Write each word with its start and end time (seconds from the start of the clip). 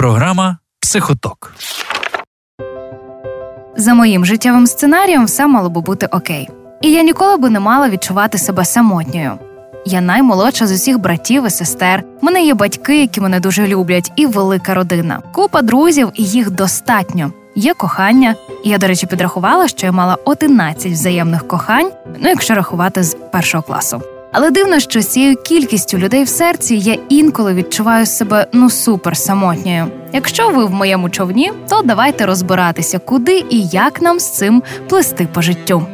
Програма 0.00 0.58
Психоток. 0.80 1.54
За 3.76 3.94
моїм 3.94 4.26
життєвим 4.26 4.66
сценарієм 4.66 5.24
все 5.24 5.46
мало 5.46 5.70
би 5.70 5.80
бути 5.80 6.06
окей. 6.06 6.48
І 6.82 6.92
я 6.92 7.02
ніколи 7.02 7.36
би 7.36 7.50
не 7.50 7.60
мала 7.60 7.88
відчувати 7.88 8.38
себе 8.38 8.64
самотньою. 8.64 9.32
Я 9.86 10.00
наймолодша 10.00 10.66
з 10.66 10.72
усіх 10.72 10.98
братів 10.98 11.46
і 11.46 11.50
сестер. 11.50 12.04
У 12.22 12.26
мене 12.26 12.44
є 12.44 12.54
батьки, 12.54 13.00
які 13.00 13.20
мене 13.20 13.40
дуже 13.40 13.66
люблять, 13.66 14.12
і 14.16 14.26
велика 14.26 14.74
родина. 14.74 15.22
Купа 15.32 15.62
друзів, 15.62 16.12
і 16.14 16.24
їх 16.24 16.50
достатньо. 16.50 17.32
Є 17.54 17.74
кохання. 17.74 18.34
Я, 18.64 18.78
до 18.78 18.86
речі, 18.86 19.06
підрахувала, 19.06 19.68
що 19.68 19.86
я 19.86 19.92
мала 19.92 20.16
11 20.24 20.92
взаємних 20.92 21.48
кохань, 21.48 21.90
ну 22.20 22.28
якщо 22.28 22.54
рахувати 22.54 23.02
з 23.02 23.16
першого 23.32 23.62
класу. 23.62 24.02
Але 24.32 24.50
дивно, 24.50 24.80
що 24.80 25.00
з 25.00 25.06
цією 25.06 25.36
кількістю 25.36 25.98
людей 25.98 26.24
в 26.24 26.28
серці 26.28 26.76
я 26.76 26.96
інколи 27.08 27.54
відчуваю 27.54 28.06
себе 28.06 28.46
ну 28.52 28.70
супер 28.70 29.16
самотньою. 29.16 29.86
Якщо 30.12 30.48
ви 30.48 30.64
в 30.64 30.70
моєму 30.70 31.10
човні, 31.10 31.52
то 31.68 31.82
давайте 31.84 32.26
розбиратися, 32.26 32.98
куди 32.98 33.44
і 33.50 33.66
як 33.66 34.02
нам 34.02 34.20
з 34.20 34.30
цим 34.30 34.62
плести 34.88 35.28
по 35.32 35.42
життю. 35.42 35.86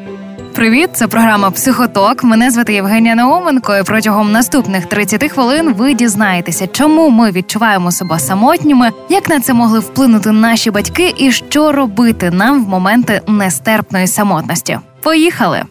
Привіт, 0.54 0.90
це 0.92 1.06
програма 1.06 1.50
Психоток. 1.50 2.24
Мене 2.24 2.50
звати 2.50 2.74
Євгенія 2.74 3.14
Науменко. 3.14 3.76
і 3.76 3.82
Протягом 3.82 4.32
наступних 4.32 4.86
30 4.86 5.32
хвилин 5.32 5.74
ви 5.74 5.94
дізнаєтеся, 5.94 6.66
чому 6.66 7.10
ми 7.10 7.30
відчуваємо 7.30 7.92
себе 7.92 8.18
самотніми, 8.18 8.90
як 9.08 9.28
на 9.28 9.40
це 9.40 9.54
могли 9.54 9.78
вплинути 9.78 10.30
наші 10.30 10.70
батьки, 10.70 11.14
і 11.16 11.32
що 11.32 11.72
робити 11.72 12.30
нам 12.30 12.64
в 12.64 12.68
моменти 12.68 13.20
нестерпної 13.26 14.06
самотності. 14.06 14.78
Поїхали! 15.00 15.62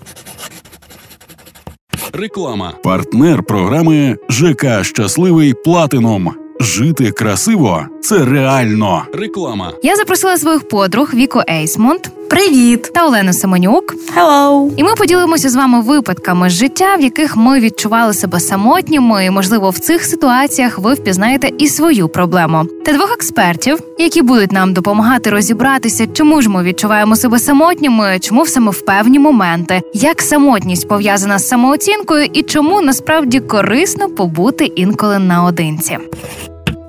Реклама. 2.18 2.74
Партнер 2.84 3.44
програми 3.44 4.18
ЖК 4.30 4.84
Щасливий 4.84 5.54
Платином. 5.54 6.32
Жити 6.60 7.12
красиво 7.12 7.86
це 8.02 8.26
реально. 8.26 9.04
Реклама. 9.14 9.74
Я 9.84 9.96
запросила 9.96 10.38
своїх 10.38 10.68
подруг 10.68 11.14
Віко 11.14 11.44
Ейсмонд. 11.50 12.00
Привіт! 12.30 12.92
Та 12.94 13.06
Олену 13.06 13.34
Семенюк. 13.34 13.96
Hello! 14.18 14.72
І 14.78 14.84
ми 14.84 14.96
поділимося 14.96 15.50
з 15.50 15.56
вами 15.56 15.82
випадками 15.82 16.50
з 16.50 16.54
життя, 16.54 16.96
в 16.96 17.02
яких 17.02 17.38
ми 17.38 17.60
відчували 17.60 18.14
себе 18.14 18.40
самотніми, 18.40 19.26
і 19.26 19.30
можливо 19.30 19.70
в 19.70 19.80
цих 19.80 20.06
ситуаціях 20.06 20.80
ви 20.80 20.94
впізнаєте 20.94 21.50
і 21.58 21.68
свою 21.68 22.08
проблему. 22.08 22.66
Та 22.86 22.94
двох 22.94 23.14
експертів, 23.14 23.80
які 24.00 24.22
будуть 24.22 24.52
нам 24.52 24.74
допомагати 24.74 25.30
розібратися, 25.30 26.08
чому 26.08 26.42
ж 26.42 26.50
ми 26.50 26.64
відчуваємо 26.64 27.16
себе 27.16 27.40
самотніми, 27.40 28.20
чому 28.20 28.46
саме 28.46 28.72
в 28.72 28.86
певні 28.86 29.20
моменти, 29.20 29.82
як 29.94 30.22
самотність 30.22 30.88
пов'язана 30.88 31.40
з 31.40 31.48
самооцінкою, 31.48 32.30
і 32.34 32.44
чому 32.44 32.82
насправді 32.82 33.40
корисно 33.40 34.10
побути 34.10 34.66
інколи 34.66 35.20
наодинці. 35.20 35.98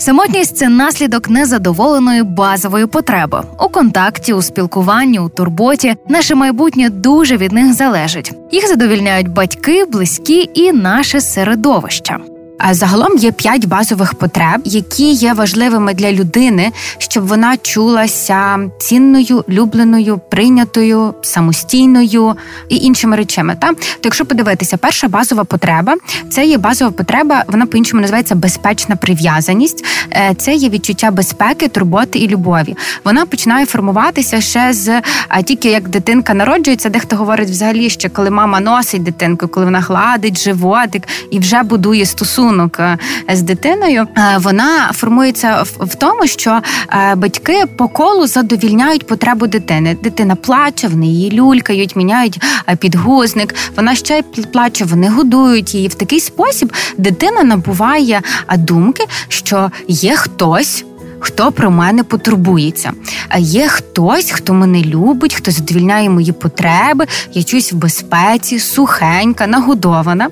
Самотність 0.06 0.56
це 0.56 0.68
наслідок 0.68 1.30
незадоволеної 1.30 2.22
базової 2.22 2.86
потреби 2.86 3.42
у 3.60 3.68
контакті, 3.68 4.32
у 4.32 4.42
спілкуванні, 4.42 5.18
у 5.18 5.28
турботі. 5.28 5.94
Наше 6.08 6.34
майбутнє 6.34 6.90
дуже 6.90 7.36
від 7.36 7.52
них 7.52 7.74
залежить. 7.74 8.32
Їх 8.52 8.68
задовільняють 8.68 9.28
батьки, 9.28 9.84
близькі 9.84 10.50
і 10.54 10.72
наше 10.72 11.20
середовище. 11.20 12.16
А 12.58 12.74
загалом 12.74 13.16
є 13.18 13.32
п'ять 13.32 13.64
базових 13.64 14.14
потреб, 14.14 14.60
які 14.64 15.12
є 15.12 15.32
важливими 15.32 15.94
для 15.94 16.12
людини, 16.12 16.72
щоб 16.98 17.26
вона 17.26 17.56
чулася 17.56 18.58
цінною, 18.78 19.44
любленою, 19.48 20.20
прийнятою, 20.30 21.14
самостійною 21.22 22.34
і 22.68 22.76
іншими 22.76 23.16
речами. 23.16 23.56
Та 23.60 23.72
то, 23.72 24.00
якщо 24.04 24.26
подивитися, 24.26 24.76
перша 24.76 25.08
базова 25.08 25.44
потреба 25.44 25.94
це 26.30 26.46
є 26.46 26.58
базова 26.58 26.90
потреба, 26.90 27.44
вона 27.48 27.66
по 27.66 27.76
іншому 27.76 28.00
називається 28.00 28.34
безпечна 28.34 28.96
прив'язаність. 28.96 29.84
Е, 30.12 30.34
це 30.38 30.54
є 30.54 30.68
відчуття 30.68 31.10
безпеки, 31.10 31.68
турботи 31.68 32.18
і 32.18 32.28
любові. 32.28 32.76
Вона 33.04 33.26
починає 33.26 33.66
формуватися 33.66 34.40
ще 34.40 34.72
з 34.72 35.02
тільки 35.44 35.68
як 35.68 35.88
дитинка 35.88 36.34
народжується, 36.34 36.88
дехто 36.88 37.16
говорить 37.16 37.50
взагалі, 37.50 37.90
що 37.90 38.10
коли 38.10 38.30
мама 38.30 38.60
носить 38.60 39.02
дитинку, 39.02 39.48
коли 39.48 39.66
вона 39.66 39.80
гладить 39.80 40.38
животик 40.38 41.02
і 41.30 41.38
вже 41.38 41.62
будує 41.62 42.06
стосунки 42.06 42.45
стосунок 42.46 42.80
е, 42.80 42.98
з 43.32 43.42
дитиною, 43.42 44.06
е, 44.16 44.38
вона 44.38 44.90
формується 44.92 45.64
в 45.80 45.94
тому, 45.94 46.26
що 46.26 46.60
е, 46.92 47.14
батьки 47.14 47.64
по 47.76 47.88
колу 47.88 48.26
задовільняють 48.26 49.06
потребу 49.06 49.46
дитини. 49.46 49.96
Дитина 50.02 50.36
плаче, 50.36 50.88
вони 50.88 51.06
її 51.06 51.32
люлькають, 51.32 51.96
міняють 51.96 52.40
підгузник. 52.78 53.54
Вона 53.76 53.94
ще 53.94 54.22
плаче, 54.52 54.84
вони 54.84 55.08
годують 55.08 55.74
її. 55.74 55.88
В 55.88 55.94
такий 55.94 56.20
спосіб 56.20 56.72
дитина 56.98 57.44
набуває 57.44 58.20
думки, 58.56 59.04
що 59.28 59.70
є 59.88 60.16
хтось. 60.16 60.84
Хто 61.18 61.52
про 61.52 61.70
мене 61.70 62.04
потурбується? 62.04 62.92
Є 63.38 63.68
хтось, 63.68 64.30
хто 64.30 64.54
мене 64.54 64.82
любить, 64.82 65.34
хто 65.34 65.50
задовільняє 65.50 66.10
мої 66.10 66.32
потреби, 66.32 67.06
я 67.32 67.42
чуюсь 67.42 67.72
в 67.72 67.76
безпеці, 67.76 68.58
сухенька, 68.58 69.46
нагодована. 69.46 70.28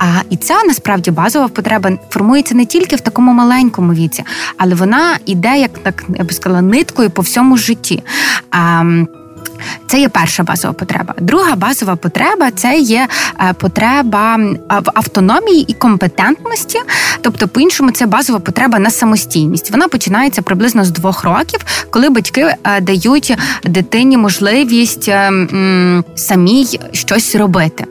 А 0.00 0.20
і 0.30 0.36
ця 0.36 0.62
насправді 0.64 1.10
базова 1.10 1.48
потреба 1.48 1.90
формується 2.10 2.54
не 2.54 2.64
тільки 2.64 2.96
в 2.96 3.00
такому 3.00 3.32
маленькому 3.32 3.92
віці, 3.92 4.24
але 4.56 4.74
вона 4.74 5.18
йде 5.26 5.58
як 5.58 5.78
так 5.78 6.04
я 6.18 6.24
би 6.24 6.32
сказала 6.32 6.62
ниткою 6.62 7.10
по 7.10 7.22
всьому 7.22 7.56
житті. 7.56 8.02
А, 8.50 8.84
це 9.86 10.00
є 10.00 10.08
перша 10.08 10.42
базова 10.42 10.74
потреба. 10.74 11.14
Друга 11.20 11.56
базова 11.56 11.96
потреба 11.96 12.50
це 12.50 12.78
є 12.78 13.08
е, 13.40 13.52
потреба 13.52 14.36
в 14.68 14.90
автономії 14.94 15.64
і 15.68 15.74
компетентності. 15.74 16.78
Тобто, 17.20 17.48
по-іншому, 17.48 17.90
це 17.90 18.06
базова 18.06 18.38
потреба 18.38 18.78
на 18.78 18.90
самостійність. 18.90 19.70
Вона 19.70 19.88
починається 19.88 20.42
приблизно 20.42 20.84
з 20.84 20.90
двох 20.90 21.24
років, 21.24 21.60
коли 21.90 22.10
батьки 22.10 22.54
е, 22.64 22.80
дають 22.80 23.36
дитині 23.64 24.16
можливість 24.16 25.08
е, 25.08 25.32
самій 26.14 26.80
щось 26.92 27.34
робити. 27.34 27.84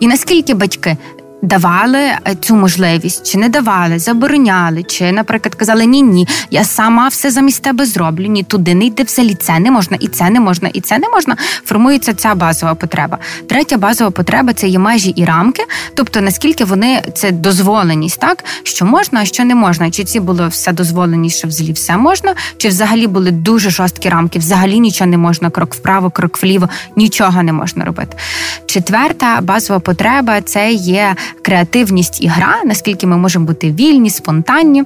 І 0.00 0.06
наскільки 0.06 0.54
батьки 0.54 0.96
давали 1.44 1.98
е, 1.98 2.18
цю 2.40 2.56
можливість, 2.56 3.30
чи 3.32 3.38
не 3.38 3.48
давали, 3.48 3.98
забороняли, 3.98 4.82
чи, 4.82 5.12
наприклад, 5.12 5.54
казали 5.54 5.86
ні, 5.86 6.02
ні, 6.02 6.28
я 6.50 6.64
сама 6.64 7.08
все 7.08 7.30
замість 7.30 7.62
тебе 7.62 7.86
зроблю. 7.86 8.26
Ні, 8.26 8.42
туди 8.42 8.74
не 8.74 8.84
йди 8.84 9.02
взагалі, 9.02 9.34
це 9.34 9.58
не 9.58 9.70
можна, 9.70 9.96
і 10.00 10.08
це 10.08 10.30
не 10.30 10.40
можна, 10.40 10.68
і 10.72 10.80
це 10.80 10.98
не 10.98 11.08
можна. 11.08 11.36
Формується 11.64 12.14
ця 12.14 12.34
базова 12.34 12.74
потреба. 12.74 13.18
Третя 13.48 13.76
базова 13.76 14.10
потреба 14.10 14.52
це 14.52 14.68
є 14.68 14.78
межі 14.78 15.10
і 15.10 15.24
рамки, 15.24 15.62
тобто 15.94 16.20
наскільки 16.20 16.64
вони 16.64 17.02
це 17.14 17.30
дозволеність, 17.30 18.20
так 18.20 18.44
що 18.62 18.84
можна, 18.84 19.20
а 19.20 19.24
що 19.24 19.44
не 19.44 19.54
можна. 19.54 19.90
Чи 19.90 20.04
ці 20.04 20.20
було 20.20 20.48
все 20.48 20.72
дозволеність, 20.72 21.38
що 21.38 21.48
взагалі 21.48 21.72
все 21.72 21.96
можна, 21.96 22.34
чи 22.56 22.68
взагалі 22.68 23.06
були 23.06 23.30
дуже 23.30 23.70
жорсткі 23.70 24.08
рамки, 24.08 24.38
взагалі 24.38 24.80
нічого 24.80 25.10
не 25.10 25.18
можна, 25.18 25.50
крок 25.50 25.74
вправо, 25.74 26.10
крок 26.10 26.42
вліво, 26.42 26.68
нічого 26.96 27.42
не 27.42 27.52
можна 27.52 27.84
робити. 27.84 28.16
Четверта 28.66 29.40
базова 29.40 29.80
потреба 29.80 30.40
це 30.40 30.72
є 30.72 31.16
креативність 31.42 32.22
і 32.22 32.26
гра, 32.26 32.54
наскільки 32.64 33.06
ми 33.06 33.16
можемо 33.16 33.44
бути 33.46 33.72
вільні, 33.72 34.10
спонтанні. 34.10 34.84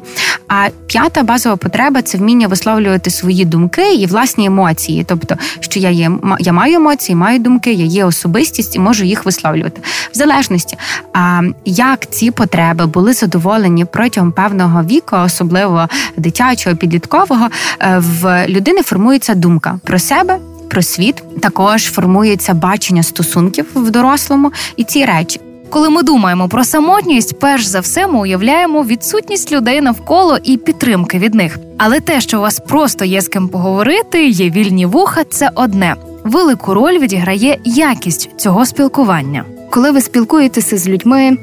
А 0.48 0.69
п'ята 0.86 1.22
базова 1.22 1.56
потреба 1.56 2.03
це 2.03 2.19
вміння 2.19 2.47
висловлювати 2.47 3.10
свої 3.10 3.44
думки 3.44 3.94
і 3.94 4.06
власні 4.06 4.47
емоції. 4.47 5.04
Тобто, 5.09 5.36
що 5.60 5.81
я 5.81 5.91
є, 5.91 6.10
я 6.38 6.53
маю 6.53 6.75
емоції, 6.75 7.16
маю 7.16 7.38
думки, 7.38 7.72
я 7.72 7.84
є 7.84 8.04
особистість 8.04 8.76
і 8.76 8.78
можу 8.78 9.04
їх 9.04 9.25
висловлювати. 9.25 9.81
В 10.12 10.16
залежності, 10.16 10.76
а 11.12 11.42
як 11.64 12.10
ці 12.10 12.31
потреби 12.31 12.86
були 12.86 13.12
задоволені 13.12 13.84
протягом 13.84 14.32
певного 14.32 14.82
віку, 14.82 15.16
особливо 15.16 15.88
дитячого, 16.16 16.76
підліткового, 16.76 17.48
е, 17.80 17.98
в 17.98 18.47
людини 18.48 18.82
формується 18.82 19.34
думка 19.34 19.80
про 19.84 19.98
себе. 19.98 20.38
Про 20.69 20.82
світ 20.82 21.41
також 21.41 21.84
формується 21.84 22.54
бачення 22.54 23.03
стосунків 23.03 23.66
в 23.75 23.91
дорослому, 23.91 24.53
і 24.76 24.84
ці 24.84 25.04
речі 25.04 25.41
коли 25.70 25.90
ми 25.90 26.02
думаємо 26.02 26.48
про 26.48 26.64
самотність, 26.64 27.38
перш 27.38 27.64
за 27.66 27.80
все 27.80 28.06
ми 28.06 28.18
уявляємо 28.20 28.82
відсутність 28.82 29.52
людей 29.52 29.80
навколо 29.80 30.38
і 30.44 30.56
підтримки 30.56 31.18
від 31.18 31.34
них. 31.34 31.58
Але 31.78 32.00
те, 32.00 32.20
що 32.20 32.38
у 32.38 32.40
вас 32.40 32.60
просто 32.68 33.04
є 33.04 33.20
з 33.20 33.28
ким 33.28 33.48
поговорити, 33.48 34.28
є 34.28 34.50
вільні 34.50 34.86
вуха, 34.86 35.24
це 35.24 35.50
одне. 35.54 35.94
Велику 36.24 36.74
роль 36.74 36.98
відіграє 36.98 37.59
якість 37.65 38.30
цього 38.36 38.66
спілкування. 38.66 39.44
Коли 39.70 39.91
ви 39.91 40.00
спілкуєтеся 40.00 40.78
з 40.78 40.88
людьми. 40.88 41.36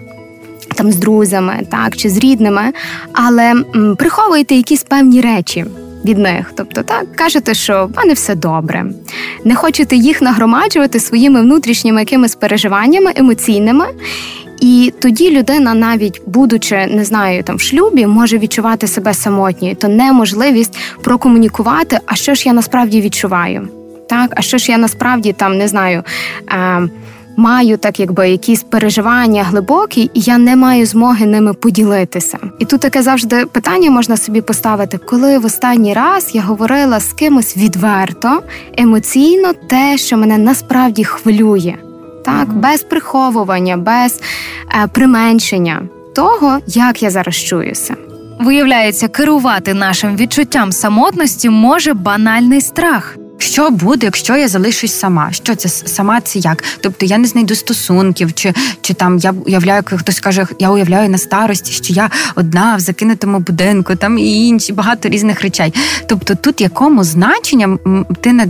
Там 0.76 0.92
з 0.92 0.96
друзями, 0.96 1.68
так 1.72 1.98
чи 1.98 2.10
з 2.10 2.18
рідними, 2.18 2.62
але 3.14 3.44
м, 3.52 3.96
приховуєте 4.00 4.56
якісь 4.56 4.84
певні 4.84 5.22
речі, 5.22 5.66
від 6.06 6.18
них. 6.18 6.52
Тобто, 6.56 6.84
так 6.84 7.16
кажете, 7.16 7.54
що 7.54 7.90
в 7.94 7.98
мене 7.98 8.14
все 8.14 8.36
добре. 8.36 8.86
Не 9.44 9.56
хочете 9.56 9.96
їх 9.96 10.22
нагромаджувати 10.22 11.00
своїми 11.00 11.42
внутрішніми 11.42 12.00
якимись 12.00 12.36
переживаннями 12.36 13.12
емоційними. 13.16 13.86
І 14.62 14.94
тоді 15.00 15.32
людина, 15.32 15.74
навіть 15.74 16.22
будучи, 16.26 16.88
не 16.88 17.06
знаю, 17.06 17.44
там 17.44 17.56
в 17.56 17.62
шлюбі, 17.62 18.08
може 18.08 18.38
відчувати 18.38 18.88
себе 18.88 19.14
самотньою, 19.14 19.76
то 19.76 19.88
неможливість 19.88 20.78
прокомунікувати, 21.02 22.00
а 22.06 22.16
що 22.16 22.36
ж 22.36 22.44
я 22.46 22.54
насправді 22.54 23.02
відчуваю. 23.02 23.68
Так, 24.10 24.34
а 24.36 24.42
що 24.42 24.58
ж 24.58 24.72
я 24.72 24.78
насправді 24.78 25.34
там 25.34 25.58
не 25.58 25.68
знаю. 25.68 26.04
Е- 26.52 26.90
маю 27.38 27.78
так, 27.78 28.00
якби 28.00 28.30
якісь 28.30 28.64
переживання 28.64 29.44
глибокі, 29.44 30.12
і 30.14 30.22
я 30.22 30.38
не 30.38 30.56
маю 30.56 30.86
змоги 30.86 31.26
ними 31.26 31.54
поділитися. 31.54 32.38
І 32.60 32.66
тут 32.66 32.82
таке 32.82 33.02
завжди 33.02 33.46
питання 33.46 33.92
можна 33.92 34.18
собі 34.18 34.42
поставити, 34.42 34.98
коли 34.98 35.38
в 35.38 35.46
останній 35.46 35.94
раз 35.94 36.30
я 36.34 36.42
говорила 36.42 37.00
з 37.00 37.14
кимось 37.14 37.58
відверто, 37.58 38.42
емоційно, 38.78 39.54
те, 39.54 39.98
що 39.98 40.18
мене 40.18 40.38
насправді 40.38 41.04
хвилює, 41.04 41.76
так, 42.26 42.48
mm-hmm. 42.48 42.60
без 42.60 42.84
приховування, 42.84 43.78
без 43.78 44.22
е, 44.84 44.88
применшення 44.88 45.82
того, 46.16 46.60
як 46.68 47.04
я 47.04 47.10
зараз 47.10 47.36
чуюся. 47.36 47.96
Виявляється, 48.40 49.08
керувати 49.08 49.74
нашим 49.74 50.16
відчуттям 50.16 50.72
самотності 50.72 51.50
може 51.50 51.94
банальний 51.94 52.62
страх. 52.62 53.18
Що 53.46 53.70
буде, 53.70 54.06
якщо 54.06 54.38
я 54.38 54.48
залишусь 54.48 54.94
сама? 54.94 55.32
Що 55.32 55.56
це 55.56 55.70
сама 55.70 56.22
це 56.22 56.40
як? 56.40 56.64
Тобто 56.82 57.06
я 57.06 57.18
не 57.18 57.28
знайду 57.28 57.56
стосунків, 57.56 58.34
чи 58.34 58.54
чи 58.82 58.94
там 58.94 59.18
я 59.18 59.34
уявляю, 59.46 59.76
як 59.76 60.00
хтось 60.00 60.20
каже, 60.20 60.48
я 60.60 60.72
уявляю 60.72 61.10
на 61.10 61.18
старості, 61.18 61.72
що 61.72 61.94
я 61.94 62.10
одна 62.36 62.76
в 62.76 62.80
закинутому 62.80 63.40
будинку, 63.40 63.96
там 63.96 64.18
і 64.18 64.48
інші 64.48 64.74
багато 64.74 65.10
різних 65.10 65.42
речей. 65.42 65.74
Тобто, 66.08 66.36
тут 66.36 66.62
якому 66.62 67.04
значення 67.04 67.78
ти 68.22 68.50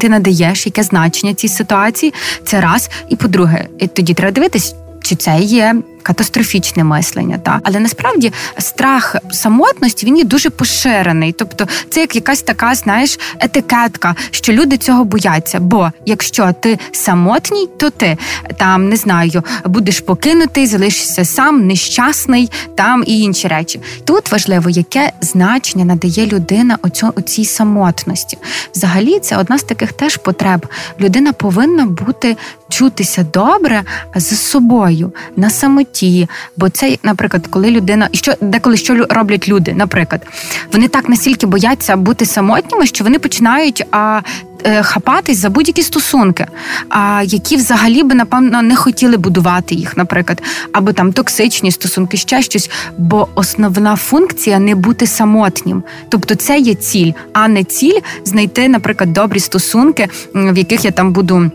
ти 0.00 0.08
надаєш, 0.08 0.66
яке 0.66 0.82
значення 0.82 1.34
цій 1.34 1.48
ситуації? 1.48 2.14
Це 2.44 2.60
раз. 2.60 2.90
І 3.08 3.16
по-друге, 3.16 3.68
тоді 3.94 4.14
треба 4.14 4.32
дивитись, 4.32 4.74
чи 5.02 5.16
це 5.16 5.38
є 5.40 5.74
катастрофічне 6.06 6.84
мислення. 6.84 7.38
Та 7.38 7.60
але 7.62 7.80
насправді 7.80 8.32
страх 8.58 9.16
самотності 9.30 10.06
він 10.06 10.16
є 10.16 10.24
дуже 10.24 10.50
поширений. 10.50 11.32
Тобто, 11.32 11.66
це 11.90 12.00
як 12.00 12.14
якась 12.14 12.42
така, 12.42 12.74
знаєш, 12.74 13.18
етикетка, 13.40 14.14
що 14.30 14.52
люди 14.52 14.76
цього 14.76 15.04
бояться. 15.04 15.60
Бо 15.60 15.90
якщо 16.06 16.54
ти 16.60 16.78
самотній, 16.92 17.68
то 17.76 17.90
ти 17.90 18.18
там 18.58 18.88
не 18.88 18.96
знаю, 18.96 19.42
будеш 19.64 20.00
покинутий, 20.00 20.66
залишишся 20.66 21.24
сам, 21.24 21.66
нещасний 21.66 22.50
там 22.74 23.04
і 23.06 23.20
інші 23.20 23.48
речі. 23.48 23.80
Тут 24.04 24.32
важливо, 24.32 24.70
яке 24.70 25.12
значення 25.20 25.84
надає 25.84 26.26
людина 26.26 26.78
оцю, 26.82 27.12
оцій 27.16 27.44
самотності. 27.44 28.38
Взагалі, 28.74 29.18
це 29.18 29.36
одна 29.36 29.58
з 29.58 29.62
таких 29.62 29.92
теж 29.92 30.16
потреб. 30.16 30.66
Людина 31.00 31.32
повинна 31.32 31.86
бути 31.86 32.36
чутися 32.68 33.26
добре 33.32 33.82
з 34.14 34.36
собою 34.36 35.12
на 35.36 35.50
самоті 35.50 35.95
житті. 35.96 36.28
Бо 36.56 36.68
це, 36.68 36.96
наприклад, 37.02 37.46
коли 37.50 37.70
людина 37.70 38.08
і 38.12 38.16
що 38.16 38.32
деколи 38.40 38.76
що 38.76 39.06
роблять 39.08 39.48
люди, 39.48 39.74
наприклад, 39.74 40.26
вони 40.72 40.88
так 40.88 41.08
настільки 41.08 41.46
бояться 41.46 41.96
бути 41.96 42.26
самотніми, 42.26 42.86
що 42.86 43.04
вони 43.04 43.18
починають 43.18 43.84
а. 43.90 44.20
Е, 44.64 44.82
хапатись 44.82 45.38
за 45.38 45.50
будь-які 45.50 45.82
стосунки, 45.82 46.46
а 46.88 47.22
які 47.26 47.56
взагалі 47.56 48.02
би 48.02 48.14
напевно 48.14 48.62
не 48.62 48.76
хотіли 48.76 49.16
будувати 49.16 49.74
їх, 49.74 49.96
наприклад, 49.96 50.42
або 50.72 50.92
там 50.92 51.12
токсичні 51.12 51.70
стосунки, 51.70 52.16
ще 52.16 52.42
щось. 52.42 52.70
Бо 52.98 53.28
основна 53.34 53.96
функція 53.96 54.58
не 54.58 54.74
бути 54.74 55.06
самотнім, 55.06 55.82
тобто 56.08 56.34
це 56.34 56.58
є 56.58 56.74
ціль, 56.74 57.12
а 57.32 57.48
не 57.48 57.64
ціль 57.64 58.00
знайти, 58.24 58.68
наприклад, 58.68 59.12
добрі 59.12 59.40
стосунки, 59.40 60.08
в 60.34 60.58
яких 60.58 60.84
я 60.84 60.90
там 60.90 61.12
буду 61.12 61.50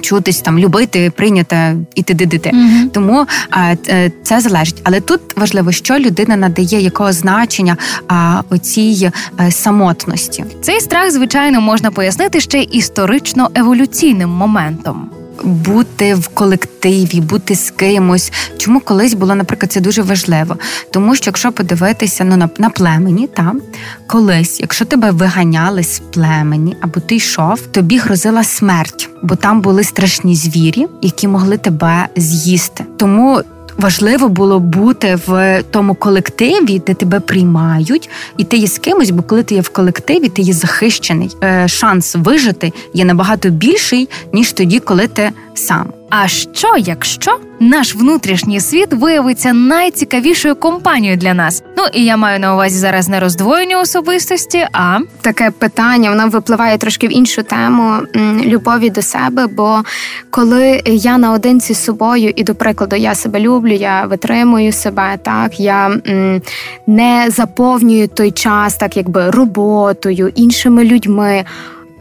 чутись 0.00 0.40
там, 0.40 0.58
любити, 0.58 1.12
прийняти 1.16 1.76
і 1.94 2.02
т.д. 2.02 2.50
Угу. 2.52 2.90
Тому 2.92 3.26
а, 3.50 3.74
е, 3.88 4.10
це 4.22 4.40
залежить. 4.40 4.80
Але 4.84 5.00
тут 5.00 5.20
важливо, 5.36 5.72
що 5.72 5.98
людина 5.98 6.36
надає 6.36 6.80
якого 6.80 7.12
значення 7.12 7.76
а, 8.08 8.42
оцій 8.50 9.10
а, 9.36 9.44
е, 9.44 9.50
самотності. 9.50 10.44
Цей 10.62 10.80
страх, 10.80 11.10
звичайно, 11.10 11.60
можна 11.60 11.90
пояснити 11.90 12.40
ще 12.40 12.62
історично 12.62 13.50
еволюційним 13.54 14.30
моментом 14.30 15.10
бути 15.44 16.14
в 16.14 16.28
колективі, 16.28 17.20
бути 17.20 17.54
з 17.54 17.70
кимось. 17.70 18.32
Чому 18.58 18.80
колись 18.80 19.14
було, 19.14 19.34
наприклад, 19.34 19.72
це 19.72 19.80
дуже 19.80 20.02
важливо? 20.02 20.56
Тому 20.90 21.14
що 21.14 21.28
якщо 21.28 21.52
подивитися 21.52 22.24
ну, 22.24 22.36
на 22.36 22.48
на 22.58 22.70
племені, 22.70 23.26
там 23.26 23.60
колись, 24.06 24.60
якщо 24.60 24.84
тебе 24.84 25.10
виганяли 25.10 25.82
з 25.82 25.98
племені 25.98 26.76
або 26.80 27.00
ти 27.00 27.16
йшов, 27.16 27.60
тобі 27.60 27.98
грозила 27.98 28.44
смерть, 28.44 29.10
бо 29.22 29.36
там 29.36 29.60
були 29.60 29.84
страшні 29.84 30.36
звірі, 30.36 30.86
які 31.02 31.28
могли 31.28 31.58
тебе 31.58 32.08
з'їсти. 32.16 32.84
Тому 32.96 33.42
важливо 33.78 34.28
було 34.28 34.60
бути 34.60 35.18
в 35.26 35.62
тому 35.70 35.94
колективі, 35.94 36.82
де 36.86 36.94
тебе 36.94 37.20
приймають, 37.20 38.10
і 38.36 38.44
ти 38.44 38.56
є 38.56 38.66
з 38.66 38.78
кимось, 38.78 39.10
бо 39.10 39.22
коли 39.22 39.42
ти 39.42 39.54
є 39.54 39.60
в 39.60 39.68
колективі, 39.68 40.28
ти 40.28 40.42
є 40.42 40.52
захищений. 40.52 41.36
Е, 41.44 41.68
шанс 41.68 42.14
вижити 42.14 42.72
є 42.94 43.04
набагато 43.04 43.50
більший 43.50 44.08
ніж 44.32 44.52
тоді, 44.52 44.80
коли 44.80 45.06
ти 45.06 45.30
сам. 45.58 45.92
А 46.10 46.28
що, 46.28 46.76
якщо 46.78 47.38
наш 47.60 47.94
внутрішній 47.94 48.60
світ 48.60 48.92
виявиться 48.92 49.52
найцікавішою 49.52 50.54
компанією 50.54 51.16
для 51.16 51.34
нас? 51.34 51.62
Ну 51.76 51.84
і 51.92 52.04
я 52.04 52.16
маю 52.16 52.40
на 52.40 52.54
увазі 52.54 52.78
зараз 52.78 53.08
не 53.08 53.20
роздвоєння 53.20 53.80
особистості, 53.80 54.66
а 54.72 54.98
таке 55.20 55.50
питання 55.50 56.10
воно 56.10 56.28
випливає 56.28 56.78
трошки 56.78 57.08
в 57.08 57.12
іншу 57.12 57.42
тему 57.42 57.98
любові 58.44 58.90
до 58.90 59.02
себе. 59.02 59.46
Бо 59.46 59.82
коли 60.30 60.82
я 60.86 61.18
наодинці 61.18 61.74
з 61.74 61.84
собою, 61.84 62.32
і 62.36 62.44
до 62.44 62.54
прикладу, 62.54 62.96
я 62.96 63.14
себе 63.14 63.40
люблю, 63.40 63.72
я 63.72 64.04
витримую 64.04 64.72
себе, 64.72 65.18
так 65.22 65.60
я 65.60 65.86
м, 66.08 66.42
не 66.86 67.26
заповнюю 67.30 68.08
той 68.08 68.30
час, 68.30 68.76
так 68.76 68.96
якби 68.96 69.30
роботою, 69.30 70.32
іншими 70.34 70.84
людьми, 70.84 71.44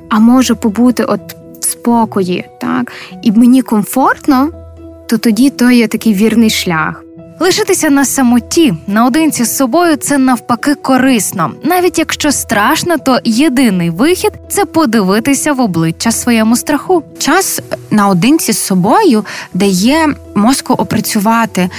а 0.09 0.19
можу 0.19 0.55
побути 0.55 1.03
от 1.03 1.21
спокої, 1.65 2.45
так 2.61 2.91
і 3.21 3.31
мені 3.31 3.61
комфортно, 3.61 4.49
то 5.07 5.17
тоді 5.17 5.49
то 5.49 5.71
є 5.71 5.87
такий 5.87 6.13
вірний 6.13 6.49
шлях. 6.49 7.05
Лишитися 7.39 7.89
на 7.89 8.05
самоті 8.05 8.73
наодинці 8.87 9.43
з 9.43 9.57
собою 9.57 9.95
це 9.95 10.17
навпаки 10.17 10.75
корисно. 10.75 11.51
Навіть 11.63 11.99
якщо 11.99 12.31
страшно, 12.31 12.97
то 12.97 13.19
єдиний 13.23 13.89
вихід 13.89 14.31
це 14.49 14.65
подивитися 14.65 15.53
в 15.53 15.59
обличчя 15.61 16.11
своєму 16.11 16.55
страху. 16.55 17.03
Час 17.17 17.61
наодинці 17.91 18.53
з 18.53 18.57
собою 18.57 19.25
дає 19.53 20.15
мозку 20.35 20.73
опрацювати 20.73 21.69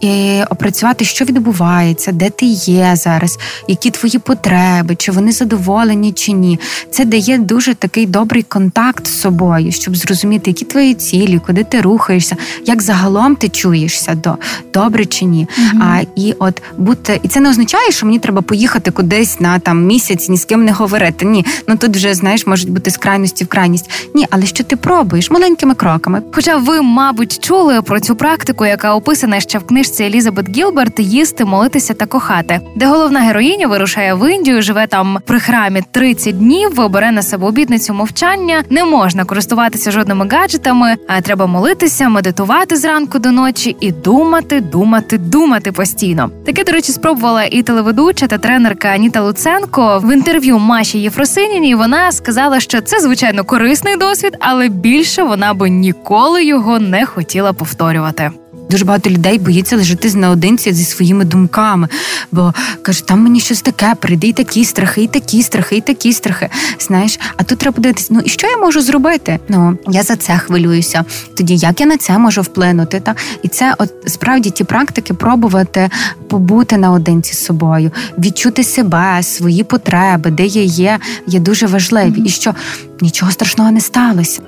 і 0.00 0.40
опрацювати, 0.50 1.04
що 1.04 1.24
відбувається, 1.24 2.12
де 2.12 2.30
ти 2.30 2.46
є 2.46 2.92
зараз, 2.96 3.38
які 3.68 3.90
твої 3.90 4.18
потреби, 4.18 4.96
чи 4.96 5.12
вони 5.12 5.32
задоволені, 5.32 6.12
чи 6.12 6.32
ні. 6.32 6.58
Це 6.90 7.04
дає 7.04 7.38
дуже 7.38 7.74
такий 7.74 8.06
добрий 8.06 8.42
контакт 8.42 9.06
з 9.06 9.20
собою, 9.20 9.72
щоб 9.72 9.96
зрозуміти, 9.96 10.50
які 10.50 10.64
твої 10.64 10.94
цілі, 10.94 11.40
куди 11.46 11.64
ти 11.64 11.80
рухаєшся, 11.80 12.36
як 12.64 12.82
загалом 12.82 13.36
ти 13.36 13.48
чуєшся 13.48 14.14
до 14.14 14.34
добре 14.74 15.06
чи 15.06 15.24
ні. 15.24 15.48
mm 15.58 15.82
А 15.82 16.00
і 16.16 16.34
от 16.38 16.62
бути, 16.78 17.20
і 17.22 17.28
це 17.28 17.40
не 17.40 17.50
означає, 17.50 17.90
що 17.90 18.06
мені 18.06 18.18
треба 18.18 18.42
поїхати 18.42 18.90
кудись 18.90 19.40
на 19.40 19.58
там 19.58 19.86
місяць, 19.86 20.28
ні 20.28 20.36
з 20.36 20.44
ким 20.44 20.64
не 20.64 20.72
говорити. 20.72 21.24
Ні, 21.24 21.44
ну 21.68 21.76
тут 21.76 21.96
вже 21.96 22.14
знаєш, 22.14 22.46
можуть 22.46 22.70
бути 22.70 22.90
з 22.90 22.96
крайності 22.96 23.44
в 23.44 23.46
крайність. 23.46 23.90
Ні, 24.14 24.26
але 24.30 24.46
що 24.46 24.64
ти 24.64 24.76
пробуєш 24.76 25.30
маленькими 25.30 25.74
кроками. 25.74 26.22
Хоча 26.32 26.56
ви, 26.56 26.82
мабуть, 26.82 27.38
чули 27.44 27.82
про 27.82 28.00
цю 28.00 28.16
практику, 28.16 28.66
яка 28.66 28.94
описана 28.94 29.40
ще 29.40 29.58
в 29.58 29.66
книжці 29.66 29.85
книжці 29.86 30.04
Елізабет 30.04 30.56
Гілберт 30.56 31.00
їсти, 31.00 31.44
молитися 31.44 31.94
та 31.94 32.06
кохати, 32.06 32.60
де 32.76 32.86
головна 32.86 33.20
героїня 33.20 33.66
вирушає 33.66 34.14
в 34.14 34.32
Індію, 34.32 34.62
живе 34.62 34.86
там 34.86 35.18
при 35.26 35.40
храмі 35.40 35.82
30 35.90 36.38
днів, 36.38 36.88
бере 36.90 37.12
на 37.12 37.22
себе 37.22 37.46
обітницю 37.46 37.94
мовчання. 37.94 38.64
Не 38.70 38.84
можна 38.84 39.24
користуватися 39.24 39.90
жодними 39.90 40.28
гаджетами, 40.28 40.96
а 41.08 41.20
треба 41.20 41.46
молитися, 41.46 42.08
медитувати 42.08 42.76
зранку 42.76 43.18
до 43.18 43.30
ночі 43.30 43.76
і 43.80 43.92
думати, 43.92 44.60
думати, 44.60 45.18
думати 45.18 45.72
постійно. 45.72 46.30
Таке, 46.46 46.64
до 46.64 46.72
речі, 46.72 46.92
спробувала 46.92 47.44
і 47.44 47.62
телеведуча 47.62 48.26
та 48.26 48.38
тренерка 48.38 48.88
Аніта 48.88 49.22
Луценко 49.22 50.00
в 50.04 50.14
інтерв'ю 50.14 50.58
Маші 50.58 50.98
Єфросиніній. 50.98 51.74
Вона 51.74 52.12
сказала, 52.12 52.60
що 52.60 52.80
це 52.80 53.00
звичайно 53.00 53.44
корисний 53.44 53.96
досвід, 53.96 54.36
але 54.40 54.68
більше 54.68 55.22
вона 55.22 55.54
би 55.54 55.70
ніколи 55.70 56.44
його 56.44 56.78
не 56.78 57.06
хотіла 57.06 57.52
повторювати. 57.52 58.30
Дуже 58.70 58.84
багато 58.84 59.10
людей 59.10 59.38
боїться 59.38 59.76
лежати 59.76 60.14
наодинці 60.14 60.72
зі 60.72 60.84
своїми 60.84 61.24
думками, 61.24 61.88
бо 62.32 62.54
каже, 62.82 63.06
там 63.06 63.20
мені 63.20 63.40
щось 63.40 63.62
таке, 63.62 63.94
прийди 64.00 64.28
і 64.28 64.32
такі 64.32 64.64
страхи, 64.64 65.02
і 65.02 65.06
такі 65.06 65.42
страхи, 65.42 65.76
і 65.76 65.80
такі 65.80 66.12
страхи. 66.12 66.48
Знаєш, 66.78 67.18
а 67.36 67.42
тут 67.42 67.58
треба 67.58 67.74
подивитися, 67.74 68.08
ну 68.10 68.20
і 68.20 68.28
що 68.28 68.46
я 68.46 68.56
можу 68.56 68.80
зробити? 68.80 69.38
Ну 69.48 69.78
я 69.88 70.02
за 70.02 70.16
це 70.16 70.38
хвилююся. 70.38 71.04
Тоді 71.36 71.56
як 71.56 71.80
я 71.80 71.86
на 71.86 71.96
це 71.96 72.18
можу 72.18 72.42
вплинути? 72.42 73.00
Та 73.00 73.14
і 73.42 73.48
це, 73.48 73.74
от 73.78 73.94
справді, 74.06 74.50
ті 74.50 74.64
практики 74.64 75.14
пробувати 75.14 75.90
побути 76.28 76.76
наодинці 76.76 77.34
з 77.34 77.44
собою, 77.44 77.90
відчути 78.18 78.64
себе, 78.64 79.22
свої 79.22 79.64
потреби, 79.64 80.30
де 80.30 80.46
я 80.46 80.62
є, 80.62 80.98
є 81.26 81.40
дуже 81.40 81.66
важливі, 81.66 82.20
mm-hmm. 82.20 82.26
і 82.26 82.28
що 82.28 82.54
нічого 83.00 83.32
страшного 83.32 83.70
не 83.70 83.80
сталося. 83.80 84.42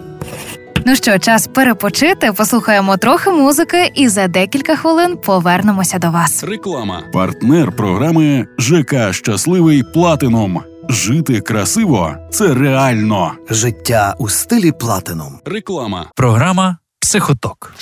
Ну 0.86 0.96
що, 0.96 1.18
час 1.18 1.46
перепочити, 1.46 2.32
послухаємо 2.32 2.96
трохи 2.96 3.30
музики, 3.30 3.90
і 3.94 4.08
за 4.08 4.28
декілька 4.28 4.76
хвилин 4.76 5.16
повернемося 5.16 5.98
до 5.98 6.10
вас. 6.10 6.44
Реклама, 6.44 7.02
партнер 7.12 7.72
програми 7.72 8.46
ЖК 8.58 9.12
Щасливий 9.12 9.82
Платином. 9.82 10.60
Жити 10.88 11.40
красиво 11.40 12.14
це 12.30 12.54
реально 12.54 13.32
життя 13.50 14.14
у 14.18 14.28
стилі 14.28 14.72
Платином. 14.72 15.40
Реклама, 15.44 16.06
програма 16.16 16.76
Психоток. 17.00 17.74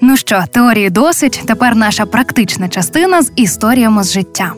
Ну 0.00 0.16
що, 0.16 0.44
теорії 0.52 0.90
досить. 0.90 1.42
Тепер 1.46 1.76
наша 1.76 2.06
практична 2.06 2.68
частина 2.68 3.22
з 3.22 3.32
історіями 3.36 4.02
з 4.04 4.12
життя. 4.12 4.52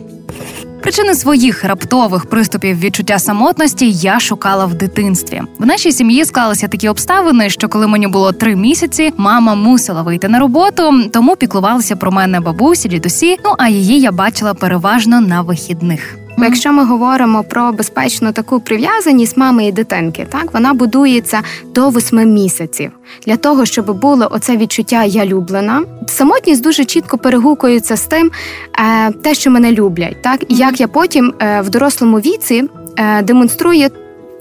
Причини 0.83 1.15
своїх 1.15 1.65
раптових 1.65 2.27
приступів 2.27 2.79
відчуття 2.79 3.19
самотності 3.19 3.91
я 3.91 4.21
шукала 4.21 4.65
в 4.67 4.75
дитинстві. 4.75 5.43
В 5.59 5.67
нашій 5.67 5.93
сім'ї 5.93 6.25
склалися 6.25 6.69
такі 6.69 6.89
обставини, 6.89 7.51
що 7.51 7.69
коли 7.69 7.87
мені 7.87 8.07
було 8.07 8.33
три 8.33 8.57
місяці, 8.57 9.13
мама 9.17 9.55
мусила 9.55 10.03
вийти 10.03 10.29
на 10.29 10.39
роботу, 10.39 11.11
тому 11.13 11.37
піклувалися 11.37 11.97
про 11.97 12.13
мене 12.13 12.41
бабусі, 12.41 12.89
дідусі. 12.89 13.37
Ну 13.45 13.55
а 13.59 13.69
її 13.69 14.01
я 14.01 14.13
бачила 14.13 14.55
переважно 14.55 15.21
на 15.21 15.43
вихідних. 15.43 16.19
Бо 16.39 16.45
якщо 16.45 16.73
ми 16.73 16.85
говоримо 16.85 17.45
про 17.45 17.73
безпечну 17.73 18.33
таку 18.33 18.61
прив'язаність 18.61 19.37
мами 19.37 19.67
і 19.67 19.73
дитинки, 19.73 20.27
так 20.31 20.55
вона 20.55 20.75
будується 20.75 21.41
до 21.75 21.89
восьми 21.89 22.27
місяців 22.27 22.91
для 23.27 23.37
того, 23.37 23.65
щоб 23.65 24.01
було 24.01 24.29
оце 24.31 24.57
відчуття 24.57 25.05
я 25.05 25.27
люблена. 25.27 25.83
Самотність 26.07 26.63
дуже 26.63 26.85
чітко 26.85 27.19
перегукується 27.19 27.97
з 27.97 28.07
тим, 28.07 28.31
е, 28.79 29.13
те, 29.13 29.35
що 29.35 29.51
мене 29.51 29.73
люблять, 29.73 30.23
так 30.23 30.45
і 30.49 30.55
як 30.55 30.81
я 30.81 30.89
потім 30.89 31.35
е, 31.41 31.61
в 31.61 31.71
дорослому 31.71 32.17
віці 32.17 32.65
е, 32.97 33.23
демонструю 33.23 33.89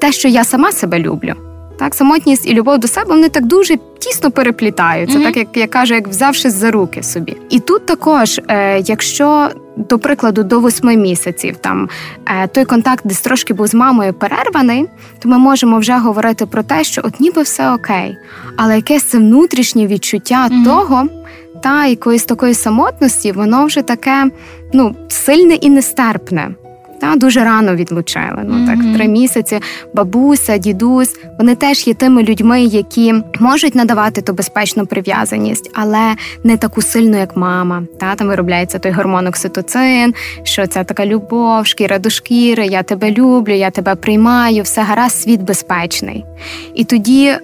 те, 0.02 0.12
що 0.12 0.28
я 0.28 0.44
сама 0.44 0.72
себе 0.72 1.00
люблю. 1.00 1.34
Так, 1.80 1.96
самотність 1.96 2.48
і 2.48 2.54
любов 2.54 2.78
до 2.78 2.88
себе 2.88 3.06
вони 3.08 3.30
так 3.30 3.46
дуже 3.46 3.78
тісно 4.00 4.32
переплітаються, 4.32 5.18
mm-hmm. 5.18 5.24
так 5.24 5.38
як 5.38 5.58
я 5.58 5.68
кажу, 5.68 5.94
як 5.94 6.08
взявшись 6.08 6.54
за 6.54 6.72
руки 6.72 7.04
собі. 7.04 7.38
І 7.50 7.60
тут 7.60 7.86
також, 7.86 8.42
е, 8.48 8.80
якщо 8.80 9.50
до 9.78 10.00
прикладу 10.00 10.44
до 10.44 10.60
восьми 10.60 10.98
місяців 10.98 11.58
там 11.58 11.90
е, 12.26 12.48
той 12.48 12.66
контакт 12.66 13.08
десь 13.08 13.22
трошки 13.22 13.54
був 13.54 13.68
з 13.68 13.74
мамою 13.74 14.14
перерваний, 14.14 14.86
то 15.20 15.30
ми 15.30 15.38
можемо 15.38 15.80
вже 15.80 15.98
говорити 15.98 16.46
про 16.46 16.64
те, 16.64 16.84
що 16.84 17.02
от 17.06 17.20
ніби 17.20 17.42
все 17.42 17.74
окей, 17.74 18.18
але 18.58 18.76
якесь 18.76 19.04
це 19.04 19.18
внутрішнє 19.18 19.88
відчуття 19.88 20.48
mm-hmm. 20.48 20.64
того. 20.64 21.08
Та 21.64 21.86
якоїсь 21.86 22.24
такої 22.24 22.54
самотності, 22.54 23.32
воно 23.32 23.66
вже 23.66 23.82
таке 23.82 24.32
ну 24.74 24.96
сильне 25.08 25.54
і 25.54 25.70
нестерпне. 25.70 26.56
Та 27.02 27.16
дуже 27.16 27.44
рано 27.44 27.76
відлучили. 27.76 28.44
Ну 28.46 28.56
mm-hmm. 28.56 28.66
так 28.66 28.96
три 28.96 29.08
місяці. 29.08 29.60
Бабуся, 29.94 30.58
дідусь, 30.58 31.16
вони 31.40 31.56
теж 31.56 31.88
є 31.88 31.94
тими 31.94 32.24
людьми, 32.24 32.62
які 32.62 33.14
можуть 33.40 33.76
надавати 33.76 34.22
ту 34.22 34.34
безпечну 34.34 34.86
прив'язаність, 34.86 35.72
але 35.74 36.16
не 36.44 36.58
таку 36.58 36.82
сильну, 36.82 37.18
як 37.18 37.38
мама. 37.38 37.84
Та 38.00 38.16
там 38.16 38.28
виробляється 38.28 38.80
той 38.80 38.92
гормон 38.92 39.28
окситоцин, 39.28 40.14
що 40.44 40.68
це 40.68 40.84
така 40.84 41.06
любов, 41.06 41.66
шкіра 41.66 42.00
до 42.00 42.10
шкіри. 42.10 42.66
Я 42.66 42.84
тебе 42.84 43.12
люблю, 43.12 43.54
я 43.54 43.70
тебе 43.70 43.96
приймаю, 43.96 44.64
все 44.64 44.82
гаразд, 44.82 45.22
світ 45.22 45.42
безпечний. 45.42 46.26
І 46.76 46.84
тоді 46.84 47.26
е, 47.26 47.40